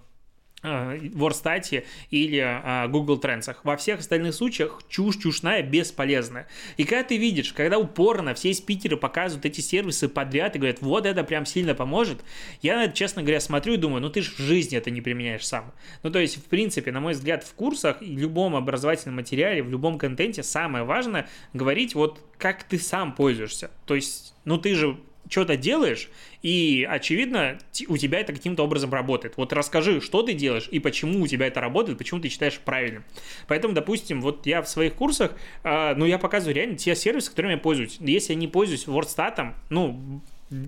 в 0.63 1.23
Wordstat 1.23 1.85
или 2.11 2.39
э, 2.39 2.89
Google 2.89 3.19
Trends. 3.19 3.55
Во 3.63 3.77
всех 3.77 4.01
остальных 4.01 4.35
случаях 4.35 4.83
чушь 4.89 5.17
чушная 5.19 5.63
бесполезная. 5.63 6.49
И 6.77 6.85
когда 6.85 7.05
ты 7.05 7.17
видишь, 7.17 7.53
когда 7.53 7.79
упорно 7.79 8.35
все 8.35 8.53
спикеры 8.55 8.97
показывают 8.97 9.45
эти 9.45 9.61
сервисы 9.61 10.09
подряд 10.09 10.57
и 10.57 10.59
говорят, 10.59 10.81
вот 10.81 11.07
это 11.07 11.25
прям 11.25 11.47
сильно 11.47 11.75
поможет, 11.75 12.21
я 12.63 12.77
на 12.77 12.85
это, 12.85 12.95
честно 12.95 13.23
говоря, 13.23 13.41
смотрю 13.41 13.75
и 13.75 13.77
думаю, 13.77 14.01
ну 14.01 14.11
ты 14.11 14.23
же 14.23 14.33
в 14.33 14.39
жизни 14.39 14.77
это 14.79 14.91
не 14.91 15.01
применяешь 15.01 15.47
сам. 15.47 15.73
Ну 16.03 16.11
то 16.11 16.19
есть, 16.19 16.37
в 16.37 16.45
принципе, 16.45 16.91
на 16.91 17.01
мой 17.01 17.13
взгляд, 17.13 17.45
в 17.45 17.55
курсах 17.55 18.03
и 18.03 18.17
в 18.17 18.19
любом 18.19 18.57
образовательном 18.57 19.17
материале, 19.17 19.63
в 19.63 19.71
любом 19.71 19.99
контенте 19.99 20.43
самое 20.43 20.85
важное 20.85 21.29
говорить 21.53 21.95
вот 21.95 22.21
как 22.39 22.65
ты 22.65 22.79
сам 22.79 23.15
пользуешься. 23.15 23.71
То 23.87 23.95
есть, 23.95 24.35
ну 24.45 24.59
ты 24.59 24.75
же 24.75 24.99
что-то 25.29 25.57
делаешь, 25.57 26.09
и, 26.43 26.87
очевидно, 26.89 27.59
у 27.89 27.97
тебя 27.97 28.21
это 28.21 28.33
каким-то 28.33 28.63
образом 28.63 28.93
работает. 28.93 29.37
Вот 29.37 29.53
расскажи, 29.53 30.01
что 30.01 30.23
ты 30.23 30.33
делаешь 30.33 30.69
и 30.71 30.79
почему 30.79 31.23
у 31.23 31.27
тебя 31.27 31.47
это 31.47 31.61
работает, 31.61 31.99
почему 31.99 32.21
ты 32.21 32.29
считаешь 32.29 32.59
правильным. 32.59 33.05
Поэтому, 33.49 33.75
допустим, 33.75 34.21
вот 34.21 34.47
я 34.47 34.63
в 34.63 34.69
своих 34.69 34.95
курсах, 34.95 35.33
э, 35.65 35.95
ну, 35.97 36.05
я 36.05 36.19
показываю 36.19 36.55
реально 36.55 36.77
те 36.77 36.95
сервисы, 36.95 37.31
которыми 37.31 37.53
я 37.53 37.59
пользуюсь. 37.59 37.99
Если 38.01 38.33
я 38.33 38.39
не 38.39 38.49
пользуюсь 38.49 38.87
WordStat, 38.87 39.55
ну, 39.71 40.21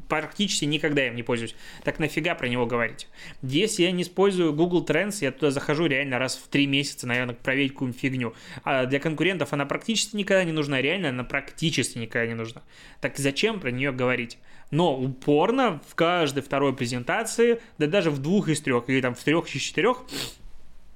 практически 0.09 0.65
никогда 0.65 1.07
им 1.07 1.15
не 1.15 1.23
пользуюсь. 1.23 1.55
Так 1.85 1.99
нафига 1.99 2.35
про 2.35 2.49
него 2.49 2.67
говорить? 2.67 3.09
Если 3.43 3.83
я 3.83 3.93
не 3.93 4.03
использую 4.03 4.53
Google 4.53 4.85
Trends, 4.85 5.19
я 5.21 5.33
туда 5.33 5.51
захожу 5.51 5.87
реально 5.87 6.19
раз 6.19 6.37
в 6.37 6.49
три 6.49 6.67
месяца, 6.67 7.07
наверное, 7.07 7.35
проверить 7.35 7.73
какую-нибудь 7.73 8.01
фигню. 8.01 8.35
А 8.65 8.87
для 8.87 8.99
конкурентов 8.99 9.53
она 9.53 9.67
практически 9.67 10.17
никогда 10.17 10.45
не 10.45 10.53
нужна, 10.53 10.81
реально 10.81 11.11
она 11.11 11.25
практически 11.25 11.99
никогда 11.99 12.27
не 12.27 12.35
нужна. 12.35 12.63
Так 13.01 13.17
зачем 13.19 13.61
про 13.61 13.71
нее 13.71 13.93
говорить? 13.93 14.39
Но 14.71 14.99
упорно 14.99 15.81
в 15.89 15.95
каждой 15.95 16.43
второй 16.43 16.75
презентации, 16.75 17.61
да 17.79 17.87
даже 17.87 18.11
в 18.11 18.19
двух 18.19 18.49
из 18.49 18.61
трех, 18.61 18.89
или 18.89 19.01
там 19.01 19.15
в 19.15 19.23
трех 19.23 19.55
из 19.55 19.63
четырех, 19.63 20.05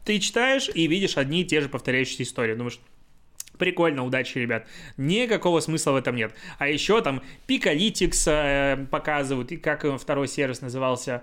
ты 0.04 0.18
читаешь 0.18 0.68
и 0.74 0.86
видишь 0.86 1.16
одни 1.16 1.42
и 1.42 1.44
те 1.44 1.60
же 1.60 1.68
повторяющиеся 1.68 2.24
истории. 2.24 2.54
Думаешь, 2.54 2.80
Прикольно, 3.62 4.04
удачи, 4.04 4.38
ребят. 4.38 4.66
Никакого 4.96 5.60
смысла 5.60 5.92
в 5.92 5.94
этом 5.94 6.16
нет. 6.16 6.34
А 6.58 6.66
еще 6.66 7.00
там 7.00 7.22
Picalytics 7.46 8.28
э, 8.28 8.86
показывают, 8.90 9.52
и 9.52 9.56
как 9.56 9.86
второй 10.00 10.26
сервис 10.26 10.62
назывался, 10.62 11.22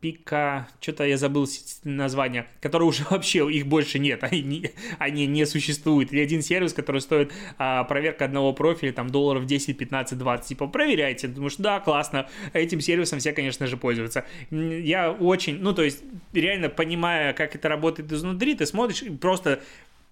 Пика, 0.00 0.68
что-то 0.80 1.04
я 1.04 1.16
забыл 1.16 1.46
название, 1.84 2.46
которые 2.60 2.88
уже 2.88 3.04
вообще 3.10 3.48
их 3.50 3.66
больше 3.66 3.98
нет, 3.98 4.24
они, 4.24 4.70
они 4.98 5.26
не 5.26 5.44
существуют. 5.46 6.12
Или 6.12 6.20
один 6.20 6.42
сервис, 6.42 6.72
который 6.72 7.00
стоит 7.00 7.32
а, 7.58 7.84
проверка 7.84 8.24
одного 8.24 8.52
профиля, 8.52 8.92
там, 8.92 9.10
долларов 9.10 9.46
10, 9.46 9.76
15, 9.76 10.18
20, 10.18 10.48
типа, 10.48 10.66
проверяйте, 10.66 11.28
потому 11.28 11.50
что, 11.50 11.62
да, 11.62 11.80
классно, 11.80 12.28
этим 12.52 12.80
сервисом 12.80 13.18
все, 13.18 13.32
конечно 13.32 13.66
же, 13.66 13.76
пользуются. 13.76 14.24
Я 14.50 15.12
очень, 15.12 15.58
ну, 15.60 15.72
то 15.72 15.82
есть, 15.82 16.02
реально 16.32 16.68
понимая, 16.68 17.32
как 17.32 17.54
это 17.54 17.68
работает 17.68 18.10
изнутри, 18.10 18.54
ты 18.54 18.66
смотришь, 18.66 19.04
просто 19.20 19.60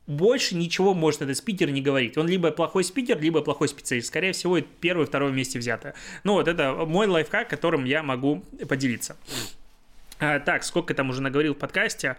больше 0.07 0.55
ничего 0.55 0.95
может 0.95 1.23
этот 1.23 1.37
спикер 1.37 1.71
не 1.71 1.81
говорить. 1.81 2.17
Он 2.19 2.29
либо 2.29 2.51
плохой 2.51 2.85
спикер, 2.85 3.21
либо 3.21 3.41
плохой 3.41 3.69
специалист. 3.69 4.09
Скорее 4.09 4.33
всего, 4.33 4.59
это 4.59 4.69
первое 4.81 5.07
и 5.07 5.09
второе 5.09 5.31
вместе 5.31 5.59
взятое. 5.59 5.95
Ну 6.25 6.35
вот 6.35 6.49
это 6.49 6.73
мой 6.87 7.07
лайфхак, 7.07 7.49
которым 7.49 7.85
я 7.85 8.03
могу 8.03 8.45
поделиться. 8.69 9.17
А, 10.21 10.39
так, 10.39 10.65
сколько 10.65 10.95
там 10.95 11.11
уже 11.11 11.23
наговорил 11.23 11.55
в 11.55 11.59
подкасте? 11.59 12.17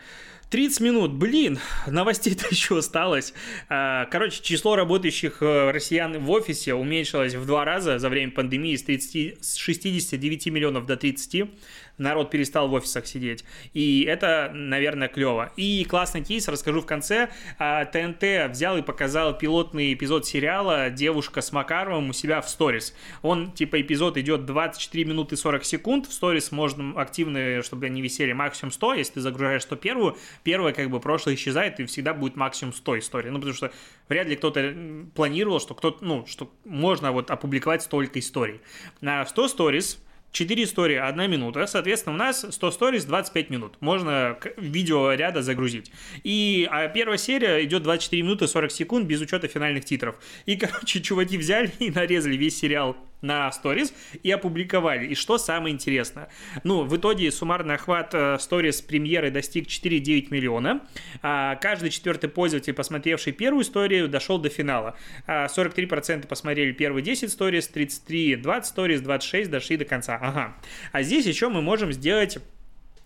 30 0.49 0.81
минут, 0.81 1.13
блин, 1.13 1.59
новостей-то 1.87 2.47
еще 2.51 2.77
осталось. 2.77 3.33
А, 3.69 4.05
короче, 4.05 4.41
число 4.43 4.75
работающих 4.75 5.41
э, 5.41 5.71
россиян 5.71 6.17
в 6.19 6.29
офисе 6.31 6.73
уменьшилось 6.73 7.35
в 7.35 7.45
два 7.45 7.65
раза 7.65 7.99
за 7.99 8.09
время 8.09 8.31
пандемии 8.31 8.75
с, 8.75 8.83
30, 8.83 9.43
с 9.43 9.55
69 9.55 10.47
миллионов 10.47 10.85
до 10.85 10.97
30 10.97 11.49
народ 11.97 12.29
перестал 12.29 12.67
в 12.67 12.73
офисах 12.73 13.07
сидеть. 13.07 13.45
И 13.73 14.03
это, 14.03 14.51
наверное, 14.53 15.07
клево. 15.07 15.51
И 15.55 15.85
классный 15.85 16.23
кейс 16.23 16.47
расскажу 16.47 16.81
в 16.81 16.85
конце. 16.85 17.29
А, 17.57 17.85
ТНТ 17.85 18.51
взял 18.51 18.77
и 18.77 18.81
показал 18.81 19.37
пилотный 19.37 19.93
эпизод 19.93 20.25
сериала 20.25 20.89
«Девушка 20.89 21.41
с 21.41 21.51
Макаровым» 21.51 22.09
у 22.09 22.13
себя 22.13 22.41
в 22.41 22.49
сторис. 22.49 22.95
Он, 23.21 23.51
типа, 23.51 23.81
эпизод 23.81 24.17
идет 24.17 24.45
24 24.45 25.05
минуты 25.05 25.37
40 25.37 25.63
секунд. 25.63 26.07
В 26.07 26.13
сторис 26.13 26.51
можно 26.51 26.99
активно, 26.99 27.61
чтобы 27.63 27.85
они 27.85 28.01
висели 28.01 28.33
максимум 28.33 28.71
100. 28.71 28.93
Если 28.95 29.13
ты 29.13 29.21
загружаешь 29.21 29.63
101, 29.63 30.15
первая, 30.45 30.73
как 30.73 30.89
бы, 30.89 31.01
прошлое 31.01 31.35
исчезает, 31.35 31.79
и 31.81 31.85
всегда 31.85 32.13
будет 32.13 32.37
максимум 32.37 32.73
100 32.73 32.99
историй. 32.99 33.31
Ну, 33.31 33.39
потому 33.39 33.53
что 33.53 33.73
вряд 34.07 34.27
ли 34.27 34.37
кто-то 34.37 34.73
планировал, 35.13 35.59
что 35.59 35.73
кто-то, 35.73 36.05
ну, 36.05 36.25
что 36.25 36.49
можно 36.63 37.11
вот 37.11 37.31
опубликовать 37.31 37.81
столько 37.81 38.19
историй. 38.19 38.61
На 39.01 39.25
100 39.25 39.47
сторис 39.49 39.99
4 40.31 40.63
истории, 40.63 40.97
1 40.97 41.31
минута. 41.31 41.65
Соответственно, 41.65 42.15
у 42.15 42.19
нас 42.19 42.45
100 42.49 42.71
сториз 42.71 43.05
25 43.05 43.49
минут. 43.49 43.77
Можно 43.79 44.37
видео 44.57 45.13
ряда 45.13 45.41
загрузить. 45.41 45.91
И 46.23 46.67
а 46.69 46.87
первая 46.89 47.17
серия 47.17 47.63
идет 47.63 47.83
24 47.83 48.21
минуты 48.21 48.47
40 48.47 48.71
секунд 48.71 49.07
без 49.07 49.21
учета 49.21 49.47
финальных 49.47 49.85
титров. 49.85 50.17
И, 50.45 50.57
короче, 50.57 51.01
чуваки 51.01 51.37
взяли 51.37 51.71
и 51.79 51.89
нарезали 51.89 52.35
весь 52.35 52.57
сериал 52.57 52.97
на 53.21 53.51
сторис 53.51 53.93
и 54.21 54.31
опубликовали. 54.31 55.07
И 55.07 55.15
что 55.15 55.37
самое 55.37 55.73
интересное? 55.73 56.29
Ну, 56.63 56.83
в 56.83 56.95
итоге 56.95 57.31
суммарный 57.31 57.75
охват 57.75 58.13
сторис 58.41 58.81
э, 58.81 58.87
премьеры 58.87 59.31
достиг 59.31 59.67
4,9 59.67 60.27
миллиона. 60.29 60.81
А 61.21 61.55
каждый 61.55 61.89
четвертый 61.89 62.29
пользователь, 62.29 62.73
посмотревший 62.73 63.33
первую 63.33 63.63
историю, 63.63 64.07
дошел 64.07 64.37
до 64.37 64.49
финала. 64.49 64.95
43% 65.27 66.23
а 66.23 66.27
посмотрели 66.27 66.71
первые 66.71 67.03
10 67.03 67.31
сторис, 67.31 67.67
33 67.67 68.37
20 68.37 68.69
сторис, 68.69 69.01
26 69.01 69.49
дошли 69.49 69.77
до 69.77 69.85
конца. 69.85 70.15
Ага. 70.21 70.55
А 70.91 71.01
здесь 71.01 71.25
еще 71.25 71.49
мы 71.49 71.61
можем 71.61 71.91
сделать 71.91 72.37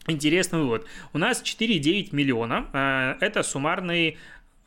интересный 0.08 0.60
вывод. 0.60 0.86
У 1.14 1.18
нас 1.18 1.42
4,9 1.42 2.10
миллиона. 2.12 2.68
А, 2.74 3.18
это 3.20 3.44
суммарный 3.44 4.18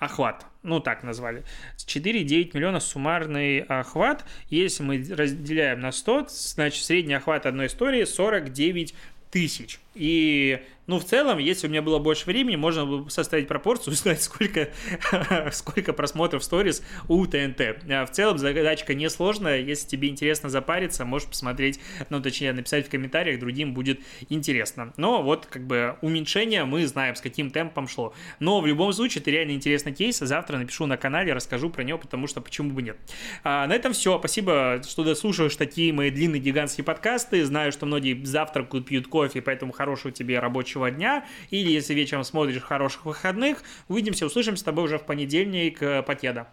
охват 0.02 0.46
ну 0.62 0.80
так 0.80 1.02
назвали, 1.02 1.44
4,9 1.76 2.50
миллиона 2.54 2.80
суммарный 2.80 3.60
охват. 3.60 4.24
Если 4.48 4.82
мы 4.82 5.04
разделяем 5.10 5.80
на 5.80 5.92
100, 5.92 6.26
значит 6.28 6.84
средний 6.84 7.14
охват 7.14 7.46
одной 7.46 7.66
истории 7.66 8.04
49 8.04 8.94
тысяч. 9.30 9.80
И 9.94 10.60
ну, 10.88 10.98
в 10.98 11.04
целом, 11.04 11.38
если 11.38 11.68
у 11.68 11.70
меня 11.70 11.80
было 11.80 12.00
больше 12.00 12.26
времени, 12.26 12.56
можно 12.56 12.84
было 12.84 12.98
бы 13.04 13.10
составить 13.10 13.46
пропорцию, 13.46 13.94
узнать, 13.94 14.20
сколько, 14.20 14.70
сколько 15.52 15.92
просмотров 15.92 16.42
сторис 16.42 16.82
у 17.08 17.24
ТНТ. 17.24 17.60
А 17.88 18.04
в 18.04 18.10
целом, 18.10 18.38
задачка 18.38 18.94
несложная. 18.94 19.60
Если 19.60 19.88
тебе 19.88 20.08
интересно 20.08 20.48
запариться, 20.48 21.04
можешь 21.04 21.28
посмотреть, 21.28 21.78
ну, 22.10 22.20
точнее, 22.20 22.52
написать 22.52 22.88
в 22.88 22.90
комментариях, 22.90 23.38
другим 23.38 23.74
будет 23.74 24.00
интересно. 24.28 24.92
Но 24.96 25.22
вот, 25.22 25.46
как 25.46 25.66
бы, 25.66 25.96
уменьшение 26.02 26.64
мы 26.64 26.86
знаем, 26.86 27.14
с 27.14 27.20
каким 27.20 27.50
темпом 27.50 27.86
шло. 27.86 28.12
Но 28.40 28.60
в 28.60 28.66
любом 28.66 28.92
случае, 28.92 29.22
это 29.22 29.30
реально 29.30 29.52
интересный 29.52 29.92
кейс. 29.92 30.18
Завтра 30.18 30.58
напишу 30.58 30.86
на 30.86 30.96
канале, 30.96 31.32
расскажу 31.32 31.70
про 31.70 31.84
него, 31.84 31.98
потому 31.98 32.26
что 32.26 32.40
почему 32.40 32.70
бы 32.72 32.82
нет. 32.82 32.96
А, 33.44 33.68
на 33.68 33.72
этом 33.72 33.92
все. 33.92 34.18
Спасибо, 34.18 34.82
что 34.86 35.04
дослушаешь 35.04 35.54
такие 35.54 35.92
мои 35.92 36.10
длинные 36.10 36.40
гигантские 36.40 36.84
подкасты. 36.84 37.44
Знаю, 37.44 37.70
что 37.70 37.86
многие 37.86 38.20
завтракают, 38.24 38.86
пьют 38.86 39.06
кофе, 39.06 39.40
поэтому 39.40 39.72
хорошего 39.82 40.12
тебе 40.12 40.38
рабочего 40.38 40.92
дня, 40.92 41.26
или 41.50 41.70
если 41.70 41.92
вечером 41.92 42.22
смотришь 42.22 42.62
хороших 42.62 43.04
выходных, 43.04 43.62
увидимся, 43.88 44.26
услышимся 44.26 44.60
с 44.60 44.64
тобой 44.64 44.84
уже 44.84 44.98
в 44.98 45.04
понедельник, 45.04 45.82
э, 45.82 46.02
Покеда. 46.02 46.46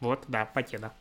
Вот, 0.00 0.24
да, 0.28 0.44
Покеда. 0.44 0.92